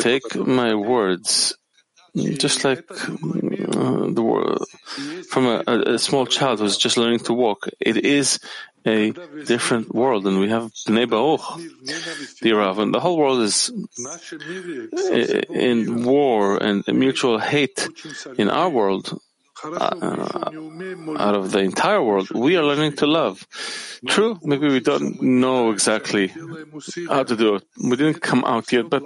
take 0.00 0.36
my 0.36 0.74
words 0.74 1.56
just 2.14 2.64
like 2.64 2.84
uh, 2.90 4.10
the 4.10 4.22
world 4.22 4.64
from 5.30 5.46
a, 5.46 5.62
a, 5.66 5.98
small 5.98 6.26
child 6.26 6.58
who's 6.58 6.76
just 6.76 6.96
learning 6.96 7.20
to 7.20 7.32
walk. 7.32 7.68
It 7.78 7.98
is 7.98 8.40
a 8.84 9.12
different 9.46 9.94
world, 9.94 10.26
and 10.26 10.40
we 10.40 10.48
have 10.50 10.72
Bnei 10.88 11.08
Baruch, 11.08 11.40
the 12.42 12.52
Rav, 12.52 12.78
and 12.78 12.92
the 12.92 13.00
whole 13.00 13.16
world 13.16 13.42
is 13.42 13.70
in 15.50 16.04
war 16.04 16.56
and 16.56 16.84
mutual 16.88 17.38
hate. 17.38 17.88
In 18.38 18.50
our 18.50 18.68
world, 18.68 19.12
uh, 19.12 19.29
out 21.18 21.34
of 21.34 21.52
the 21.52 21.58
entire 21.60 22.02
world, 22.02 22.30
we 22.30 22.56
are 22.56 22.62
learning 22.64 22.96
to 22.96 23.06
love. 23.06 23.46
True, 24.08 24.38
maybe 24.42 24.68
we 24.68 24.80
don't 24.80 25.20
know 25.22 25.70
exactly 25.70 26.28
how 27.08 27.22
to 27.24 27.36
do 27.36 27.56
it. 27.56 27.64
We 27.82 27.96
didn't 27.96 28.20
come 28.20 28.44
out 28.44 28.72
yet, 28.72 28.88
but 28.90 29.02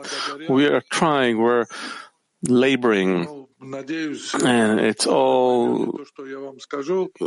we 0.48 0.66
are 0.66 0.82
trying. 0.90 1.38
We're 1.38 1.66
laboring, 2.42 3.46
and 4.42 4.80
it's 4.80 5.06
all 5.06 5.98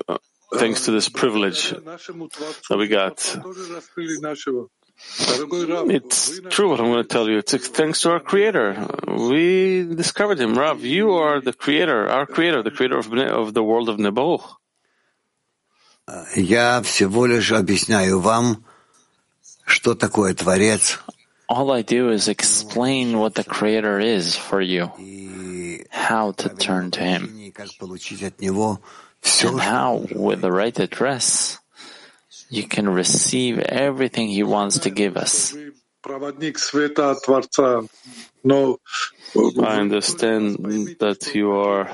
uh, 0.08 0.18
thanks 0.56 0.86
to 0.86 0.92
this 0.92 1.10
privilege 1.10 1.72
that 1.72 2.78
we 2.78 2.88
got. 2.88 3.18
It's 5.15 6.41
true 6.51 6.71
what 6.71 6.81
I'm 6.81 6.87
going 6.87 7.03
to 7.03 7.09
tell 7.09 7.29
you. 7.29 7.38
It's 7.38 7.53
thanks 7.69 8.03
to 8.03 8.12
our 8.12 8.21
Creator. 8.21 8.87
We 9.09 9.85
discovered 9.95 10.38
Him. 10.38 10.55
Rav, 10.55 10.85
you 10.85 11.12
are 11.12 11.41
the 11.41 11.53
Creator, 11.53 12.09
our 12.09 12.27
Creator, 12.27 12.62
the 12.62 12.71
Creator 12.71 12.99
of, 12.99 13.12
of 13.12 13.55
the 13.55 13.62
world 13.62 13.88
of 13.88 13.99
Nebo. 13.99 14.43
Я 16.35 16.83
всего 16.83 17.27
лишь 17.27 17.53
объясняю 17.53 18.21
вам, 18.21 18.65
что 19.65 19.95
такое 19.95 20.35
Творец. 20.35 20.99
All 21.49 21.71
I 21.71 21.83
do 21.83 22.11
is 22.11 22.29
explain 22.29 23.19
what 23.19 23.35
the 23.35 23.45
Creator 23.45 24.01
is 24.01 24.37
for 24.37 24.61
you, 24.61 24.91
how 25.91 26.33
to 26.33 26.49
turn 26.49 26.91
to 26.93 27.01
Him, 27.01 27.53
and 29.43 29.61
how, 29.61 30.07
with 30.15 30.41
the 30.41 30.51
right 30.51 30.79
address, 30.79 31.59
you 32.50 32.64
can 32.68 32.90
receive 32.90 33.60
everything 33.60 34.30
He 34.30 34.44
wants 34.44 34.80
to 34.80 34.90
give 34.90 35.18
us. 35.18 35.56
I 39.62 39.80
understand 39.80 40.56
that 41.00 41.32
you 41.36 41.52
are 41.52 41.90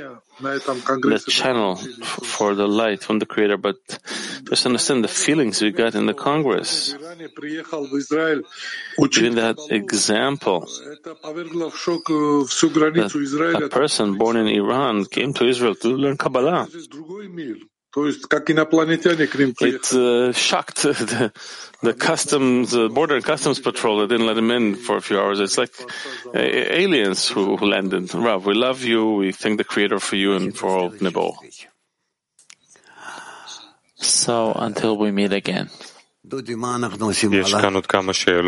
the 0.00 1.24
channel 1.28 1.76
for 1.76 2.54
the 2.54 2.66
light 2.66 3.04
from 3.04 3.18
the 3.20 3.26
Creator, 3.26 3.58
but 3.58 3.76
just 4.48 4.66
understand 4.66 5.04
the 5.04 5.08
feelings 5.08 5.62
you 5.62 5.70
got 5.70 5.94
in 5.94 6.06
the 6.06 6.14
Congress. 6.14 6.92
Giving 9.10 9.34
that 9.36 9.58
example, 9.70 10.66
that 12.94 13.62
a 13.62 13.68
person 13.68 14.18
born 14.18 14.36
in 14.36 14.48
Iran 14.48 15.04
came 15.04 15.32
to 15.34 15.46
Israel 15.46 15.74
to 15.76 15.88
learn 15.88 16.16
Kabbalah. 16.16 16.68
It 19.74 19.92
uh, 19.92 20.32
shocked 20.32 20.82
the, 20.82 21.32
the 21.82 21.94
customs, 21.94 22.70
the 22.70 22.88
border 22.88 23.16
and 23.16 23.24
customs 23.24 23.60
patrol 23.60 24.00
that 24.00 24.08
didn't 24.08 24.26
let 24.26 24.38
him 24.38 24.50
in 24.50 24.76
for 24.76 24.96
a 24.96 25.00
few 25.02 25.18
hours. 25.20 25.40
It's 25.40 25.58
like 25.58 25.72
uh, 26.34 26.38
aliens 26.38 27.28
who, 27.28 27.56
who, 27.56 27.66
landed. 27.66 28.14
Rav, 28.14 28.46
we 28.46 28.54
love 28.54 28.82
you. 28.82 29.14
We 29.14 29.32
thank 29.32 29.58
the 29.58 29.64
Creator 29.64 30.00
for 30.00 30.16
you 30.16 30.34
and 30.34 30.56
for 30.56 30.68
all 30.70 30.90
Nebo. 31.00 31.36
So 33.96 34.52
until 34.56 34.96
we 34.96 35.10
meet 35.10 35.32
again. 35.32 35.68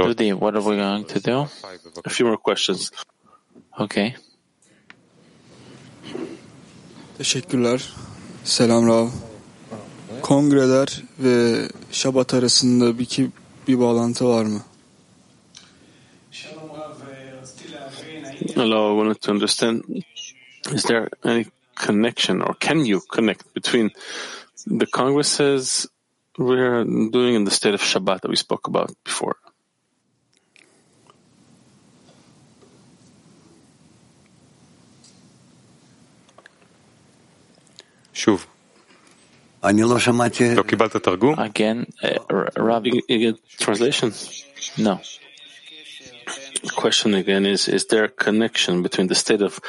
Dudi, 0.06 0.32
what 0.32 0.54
are 0.56 0.62
we 0.62 0.76
going 0.76 1.04
to 1.04 1.20
do? 1.20 1.46
A 2.04 2.10
few 2.10 2.26
more 2.26 2.38
questions. 2.38 2.90
Okay. 3.78 4.14
Teşekkürler. 7.18 7.80
Selam 8.44 8.86
Rav 8.86 9.33
Kongreler 10.23 11.03
ve 11.19 11.67
Şabat 11.91 12.33
arasında 12.33 12.99
bir, 12.99 13.29
bir 13.67 13.79
bağlantı 13.79 14.27
var 14.27 14.45
mı? 14.45 14.61
Hello, 18.55 18.93
I 18.93 19.03
wanted 19.03 19.21
to 19.21 19.31
understand, 19.31 19.83
is 20.73 20.83
there 20.83 21.09
any 21.23 21.45
connection 21.75 22.41
or 22.41 22.55
can 22.59 22.85
you 22.85 22.99
connect 23.15 23.55
between 23.55 23.91
the 24.79 24.85
congresses 24.85 25.87
we're 26.37 26.83
doing 27.11 27.35
in 27.35 27.45
the 27.45 27.51
state 27.51 27.73
of 27.73 27.81
Shabbat 27.81 28.21
that 28.21 28.29
we 28.29 28.35
spoke 28.35 28.67
about 28.67 28.89
before? 29.05 29.35
שוב, 38.13 38.47
Again, 41.38 41.86
uh, 42.02 42.18
Rabbi, 42.56 42.90
you 43.08 43.32
get 43.32 43.36
translation? 43.58 44.12
No. 44.76 45.00
Question 46.76 47.14
again 47.14 47.46
is, 47.46 47.68
is 47.68 47.86
there 47.86 48.04
a 48.04 48.08
connection 48.08 48.82
between 48.82 49.06
the 49.06 49.14
state 49.14 49.40
of 49.42 49.60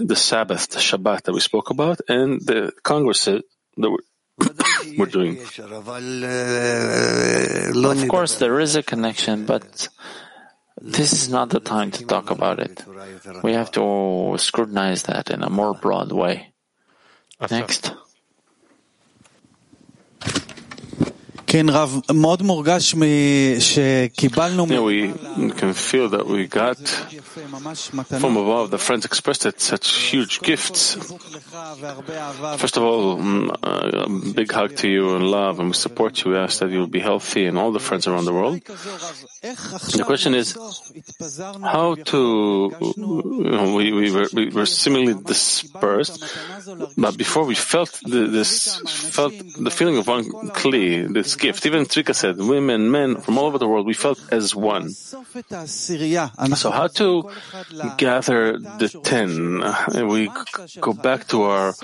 the 0.00 0.16
Sabbath, 0.16 0.68
the 0.68 0.78
Shabbat 0.78 1.22
that 1.22 1.32
we 1.32 1.40
spoke 1.40 1.70
about, 1.70 2.00
and 2.08 2.40
the 2.40 2.72
Congress 2.82 3.24
that 3.26 3.42
we're, 3.76 3.98
we're 4.98 5.06
doing? 5.06 5.38
Of 8.02 8.08
course, 8.08 8.38
there 8.38 8.58
is 8.60 8.76
a 8.76 8.82
connection, 8.82 9.44
but 9.44 9.88
this 10.80 11.12
is 11.12 11.28
not 11.28 11.50
the 11.50 11.60
time 11.60 11.90
to 11.92 12.04
talk 12.06 12.30
about 12.30 12.58
it. 12.58 12.84
We 13.42 13.52
have 13.52 13.70
to 13.72 14.36
scrutinize 14.38 15.04
that 15.04 15.30
in 15.30 15.42
a 15.42 15.50
more 15.50 15.74
broad 15.74 16.12
way. 16.12 16.52
Next. 17.50 17.92
Yeah, 24.70 24.80
we 24.82 25.12
can 25.50 25.72
feel 25.74 26.08
that 26.10 26.26
we 26.26 26.46
got 26.46 26.78
from 28.20 28.36
above. 28.36 28.70
The 28.70 28.78
friends 28.78 29.04
expressed 29.04 29.46
it 29.46 29.60
such 29.60 29.88
huge 30.10 30.40
gifts. 30.40 30.94
First 32.56 32.76
of 32.76 32.82
all, 32.82 33.16
mm, 33.16 33.50
a 33.62 34.32
big 34.34 34.50
hug 34.52 34.76
to 34.76 34.88
you 34.88 35.14
and 35.16 35.24
love, 35.30 35.60
and 35.60 35.68
we 35.68 35.74
support 35.74 36.24
you. 36.24 36.32
We 36.32 36.38
ask 36.38 36.60
that 36.60 36.70
you 36.70 36.80
will 36.80 36.86
be 36.86 37.00
healthy 37.00 37.46
and 37.46 37.58
all 37.58 37.72
the 37.72 37.80
friends 37.80 38.06
around 38.06 38.24
the 38.24 38.32
world. 38.32 38.60
The 38.64 40.04
question 40.04 40.34
is 40.34 40.56
how 41.62 41.94
to. 41.94 42.72
You 42.96 43.50
know, 43.50 43.74
we, 43.74 43.92
we, 43.92 44.10
were, 44.12 44.28
we 44.32 44.48
were 44.50 44.66
seemingly 44.66 45.14
dispersed, 45.14 46.22
but 46.96 47.16
before 47.16 47.44
we 47.44 47.54
felt 47.54 48.00
the, 48.02 48.26
this, 48.26 48.76
felt 49.10 49.32
the 49.58 49.70
feeling 49.70 49.98
of 49.98 50.06
one 50.06 50.24
kli, 50.50 51.12
this 51.12 51.34
gift. 51.46 51.66
Even 51.66 51.86
Trika 51.86 52.14
said, 52.14 52.36
women, 52.38 52.90
men 52.90 53.16
from 53.22 53.38
all 53.38 53.46
over 53.46 53.58
the 53.58 53.68
world, 53.68 53.86
we 53.86 53.94
felt 53.94 54.18
as 54.32 54.54
one. 54.54 54.90
So 54.90 56.70
how 56.70 56.88
to 57.00 57.30
gather 57.96 58.58
the 58.58 58.88
ten? 59.02 59.62
We 60.08 60.30
go 60.80 60.92
back 60.92 61.26
to 61.28 61.42
our 61.42 61.74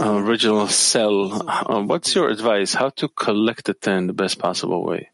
original 0.00 0.68
cell. 0.68 1.42
Uh, 1.48 1.82
what's 1.82 2.14
your 2.14 2.28
advice? 2.30 2.74
How 2.74 2.90
to 3.00 3.08
collect 3.08 3.66
the 3.66 3.74
ten 3.74 4.06
the 4.06 4.12
best 4.14 4.38
possible 4.38 4.84
way? 4.84 5.10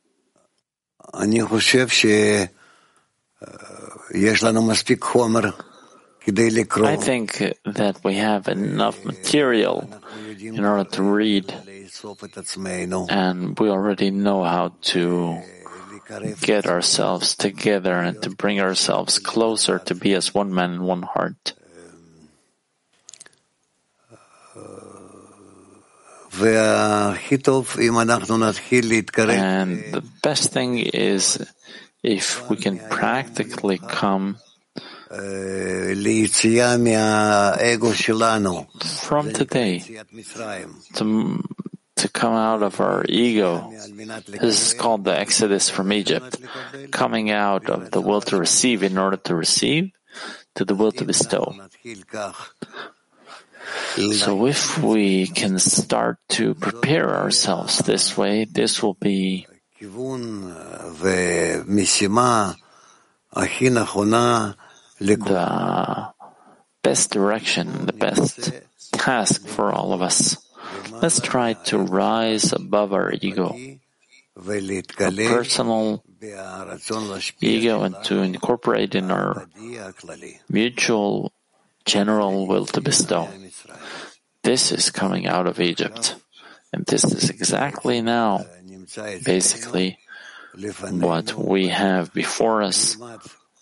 I 6.87 6.97
think 6.97 7.43
that 7.65 7.99
we 8.05 8.15
have 8.15 8.47
enough 8.47 9.05
material 9.05 9.91
in 10.39 10.65
order 10.65 10.89
to 10.95 11.03
read 11.03 11.51
and 13.11 13.59
we 13.59 13.69
already 13.71 14.11
know 14.11 14.43
how 14.43 14.75
to 14.93 15.39
get 16.41 16.67
ourselves 16.67 17.35
together 17.37 17.95
and 17.95 18.21
to 18.23 18.31
bring 18.31 18.61
ourselves 18.61 19.19
closer 19.19 19.79
to 19.79 19.95
be 19.95 20.13
as 20.15 20.35
one 20.35 20.53
man 20.53 20.73
and 20.73 20.83
one 20.87 21.03
heart. 21.03 21.55
And 29.39 29.93
the 29.93 30.03
best 30.23 30.53
thing 30.53 30.79
is 30.79 31.39
if 32.03 32.49
we 32.49 32.57
can 32.57 32.79
practically 32.91 33.79
come 33.79 34.39
from 39.05 39.31
today 39.33 39.79
to 40.95 41.05
to 42.03 42.09
come 42.09 42.35
out 42.35 42.63
of 42.63 42.81
our 42.81 43.05
ego. 43.09 43.71
This 44.27 44.59
is 44.67 44.75
called 44.75 45.05
the 45.05 45.15
exodus 45.15 45.71
from 45.71 45.93
Egypt, 45.93 46.37
coming 46.91 47.31
out 47.31 47.71
of 47.71 47.93
the 47.93 48.01
will 48.01 48.21
to 48.23 48.37
receive 48.37 48.83
in 48.83 48.99
order 48.99 49.17
to 49.31 49.37
receive 49.37 49.93
to 50.57 50.65
the 50.65 50.75
will 50.75 50.91
to 50.93 51.05
bestow. 51.05 51.55
So 53.95 54.47
if 54.47 54.83
we 54.83 55.29
can 55.29 55.61
start 55.61 56.19
to 56.31 56.55
prepare 56.55 57.15
ourselves 57.15 57.79
this 57.79 58.17
way, 58.19 58.45
this 58.51 58.83
will 58.83 58.99
be 58.99 59.47
the 65.07 66.13
best 66.83 67.11
direction, 67.13 67.87
the 67.87 67.93
best 67.93 68.51
task 68.91 69.47
for 69.47 69.73
all 69.73 69.93
of 69.93 70.03
us. 70.03 70.37
Let's 70.91 71.21
try 71.21 71.55
to 71.73 71.79
rise 71.79 72.53
above 72.53 72.93
our 72.93 73.13
ego, 73.13 73.57
our 74.37 75.11
personal 75.11 76.05
ego, 77.41 77.83
and 77.83 77.97
to 78.05 78.23
incorporate 78.23 78.95
in 78.95 79.11
our 79.11 79.49
mutual 80.49 81.33
general 81.85 82.47
will 82.47 82.67
to 82.67 82.81
bestow. 82.81 83.29
This 84.43 84.73
is 84.73 84.91
coming 84.91 85.27
out 85.27 85.47
of 85.47 85.61
Egypt. 85.61 86.17
And 86.73 86.87
this 86.87 87.05
is 87.05 87.29
exactly 87.29 88.01
now, 88.01 88.47
basically, 89.25 89.99
what 90.89 91.35
we 91.37 91.69
have 91.69 92.15
before 92.15 92.63
us 92.63 92.97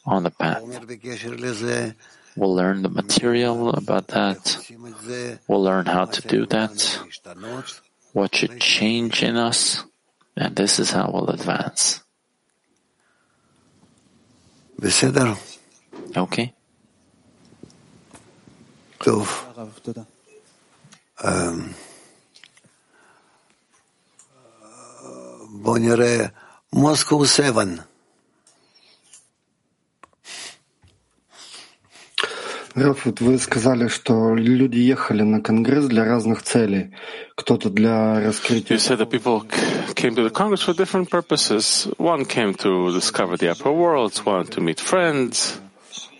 on 0.06 0.22
the 0.22 0.30
path. 0.30 0.62
We'll 2.36 2.54
learn 2.54 2.82
the 2.82 2.88
material 2.88 3.70
about 3.70 4.08
that. 4.08 4.56
We'll 5.48 5.62
learn 5.62 5.86
how 5.86 6.04
to 6.06 6.20
do 6.28 6.46
that, 6.46 6.98
what 8.12 8.34
should 8.34 8.60
change 8.60 9.22
in 9.22 9.36
us, 9.36 9.84
and 10.36 10.54
this 10.56 10.78
is 10.78 10.90
how 10.92 11.10
we'll 11.12 11.28
advance. 11.30 12.02
Okay. 16.16 16.54
Um, 21.22 21.74
Moscow 26.72 27.24
7. 27.24 27.82
Раф, 32.74 33.04
вот 33.04 33.20
вы 33.20 33.38
сказали, 33.38 33.88
что 33.88 34.34
люди 34.34 34.78
ехали 34.78 35.22
на 35.22 35.42
Конгресс 35.42 35.86
для 35.86 36.04
разных 36.04 36.42
целей. 36.42 36.94
Кто-то 37.34 37.68
для 37.68 38.20
раскрытия... 38.20 38.76
You 38.76 38.80
said 38.80 38.98
that 38.98 39.10
people 39.10 39.42
came 39.94 40.14
to 40.14 40.22
the 40.22 40.30
Congress 40.30 40.62
for 40.62 40.74
different 40.74 41.10
purposes. 41.10 41.88
One 41.98 42.24
came 42.24 42.54
to 42.54 42.92
discover 42.92 43.36
the 43.36 43.50
upper 43.50 43.72
worlds, 43.72 44.24
one 44.24 44.46
to 44.46 44.60
meet 44.60 44.78
friends. 44.78 45.58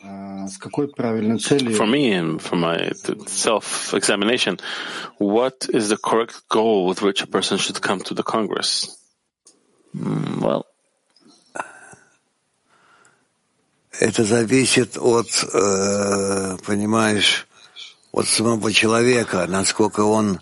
С 0.02 0.58
какой 0.58 0.88
правильной 0.88 1.38
целью? 1.38 1.76
For 1.76 1.86
me 1.86 2.12
and 2.12 2.40
for 2.40 2.56
my 2.56 2.92
self-examination, 3.26 4.58
what 5.18 5.68
is 5.68 5.90
the 5.90 5.96
correct 5.96 6.48
goal 6.48 6.86
with 6.86 7.02
which 7.02 7.22
a 7.22 7.26
person 7.28 7.58
should 7.58 7.80
come 7.80 8.00
to 8.00 8.14
the 8.14 8.24
Congress? 8.24 8.96
Mm, 9.94 10.40
well, 10.40 10.66
это 14.00 14.24
зависит 14.24 14.96
от, 14.98 15.28
понимаешь, 16.66 17.46
от 18.12 18.26
самого 18.26 18.72
человека, 18.72 19.46
насколько 19.48 20.00
он 20.00 20.40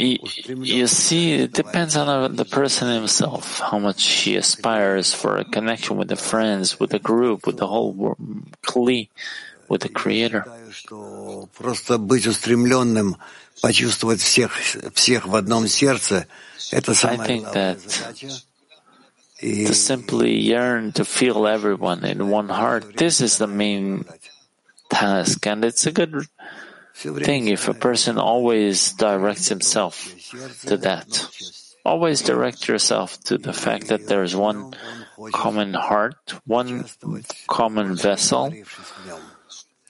you 0.00 0.86
see, 0.86 1.32
it 1.32 1.52
depends 1.52 1.96
on 1.96 2.34
the 2.34 2.44
person 2.44 2.88
himself, 2.88 3.60
how 3.60 3.78
much 3.78 4.02
he 4.22 4.36
aspires 4.36 5.12
for 5.12 5.36
a 5.36 5.44
connection 5.44 5.96
with 5.98 6.08
the 6.08 6.16
friends, 6.16 6.80
with 6.80 6.90
the 6.90 6.98
group, 6.98 7.46
with 7.46 7.58
the 7.58 7.66
whole 7.66 8.16
Kli, 8.62 9.08
with 9.68 9.82
the 9.82 9.88
Creator. 9.90 10.44
Просто 11.58 11.98
быть 11.98 12.26
устремленным, 12.26 13.16
почувствовать 13.60 14.20
всех, 14.20 14.52
всех 14.94 15.26
в 15.26 15.36
одном 15.36 15.68
сердце, 15.68 16.26
это 16.70 16.94
самое 16.94 17.40
главное 17.40 17.76
задача. 17.76 18.49
Eh, 19.42 19.66
to 19.66 19.74
simply 19.74 20.38
yearn 20.38 20.92
to 20.92 21.04
feel 21.04 21.46
everyone 21.46 22.04
in 22.04 22.28
one 22.28 22.48
heart, 22.48 22.96
this 22.96 23.20
is 23.20 23.38
the 23.38 23.46
main 23.46 24.04
task, 24.90 25.46
and 25.46 25.64
it's 25.64 25.86
a 25.86 25.92
good 25.92 26.26
thing 26.94 27.48
if 27.48 27.68
a 27.68 27.74
person 27.74 28.18
always 28.18 28.92
directs 28.92 29.48
himself 29.48 30.12
to 30.66 30.76
that. 30.76 31.28
Always 31.84 32.20
direct 32.20 32.68
yourself 32.68 33.18
to 33.24 33.38
the 33.38 33.54
fact 33.54 33.88
that 33.88 34.06
there 34.06 34.22
is 34.22 34.36
one 34.36 34.74
common 35.32 35.72
heart, 35.72 36.34
one 36.44 36.84
common 37.48 37.96
vessel, 37.96 38.52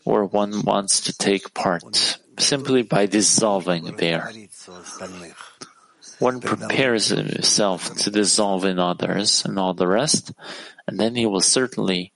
where 0.05 0.25
one 0.25 0.63
wants 0.63 1.01
to 1.03 1.13
take 1.13 1.53
part, 1.55 2.19
simply 2.39 2.83
by 2.83 3.07
dissolving 3.07 3.97
there. 3.97 4.31
One 6.21 6.41
prepares 6.41 7.09
himself 7.09 7.95
to 7.97 8.11
dissolve 8.11 8.65
in 8.65 8.79
others 8.79 9.45
and 9.45 9.59
all 9.59 9.75
the 9.75 9.89
rest, 9.89 10.33
and 10.87 11.01
then 11.01 11.17
he 11.17 11.25
will 11.27 11.41
certainly 11.41 12.13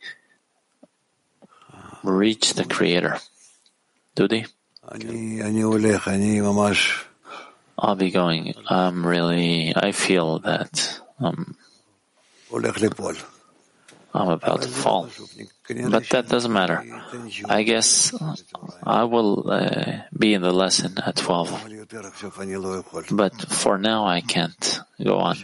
reach 2.03 2.53
the 2.53 2.65
Creator. 2.65 3.19
Do 4.15 4.29
they? 4.29 4.45
I'll 7.79 7.97
be 7.97 8.11
going. 8.11 8.55
I'm 8.69 9.07
really, 9.07 9.73
I 9.75 9.93
feel 9.93 10.39
that 10.41 11.01
um, 11.19 11.57
I'm 14.15 14.29
about 14.29 14.63
to 14.63 14.69
fall. 14.69 15.11
But 15.91 16.09
that 16.11 16.29
doesn't 16.29 16.53
matter. 16.53 16.85
I 17.49 17.65
guess 17.65 18.15
I 18.85 19.05
will 19.05 19.51
uh, 19.51 20.03
be 20.17 20.35
in 20.35 20.43
the 20.43 20.53
lesson 20.53 20.97
at 21.05 21.17
12. 21.17 21.51
But 23.11 23.35
for 23.51 23.77
now, 23.79 24.07
I 24.07 24.21
can't 24.21 24.81
go 25.03 25.19
on 25.19 25.37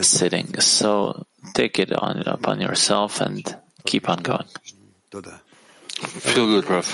sitting. 0.00 0.60
So 0.60 1.26
take 1.54 1.78
it 1.80 1.92
on 1.92 2.22
upon 2.26 2.60
yourself 2.60 3.20
and 3.20 3.42
keep 3.84 4.08
on 4.08 4.18
going. 4.18 4.46
Feel 5.98 6.46
good, 6.46 6.70
Rav. 6.70 6.84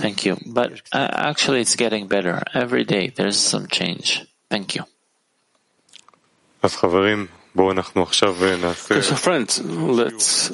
Thank 0.00 0.26
you. 0.26 0.36
But 0.44 0.82
uh, 0.92 1.08
actually, 1.10 1.62
it's 1.62 1.76
getting 1.76 2.08
better. 2.08 2.42
Every 2.52 2.84
day, 2.84 3.08
there's 3.08 3.38
some 3.38 3.66
change. 3.68 4.26
Thank 4.50 4.74
you. 4.74 4.84
So 7.56 9.14
friends, 9.14 9.62
let's 9.62 10.50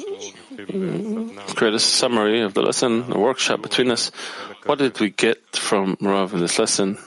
create 1.55 1.73
a 1.73 1.79
summary 1.79 2.41
of 2.41 2.53
the 2.53 2.61
lesson, 2.61 3.11
a 3.11 3.17
workshop 3.17 3.63
between 3.63 3.89
us. 3.89 4.11
What 4.65 4.77
did 4.77 4.99
we 4.99 5.09
get 5.09 5.55
from 5.55 5.97
Rav 5.99 6.33
in 6.35 6.41
this 6.41 6.59
lesson? 6.59 6.99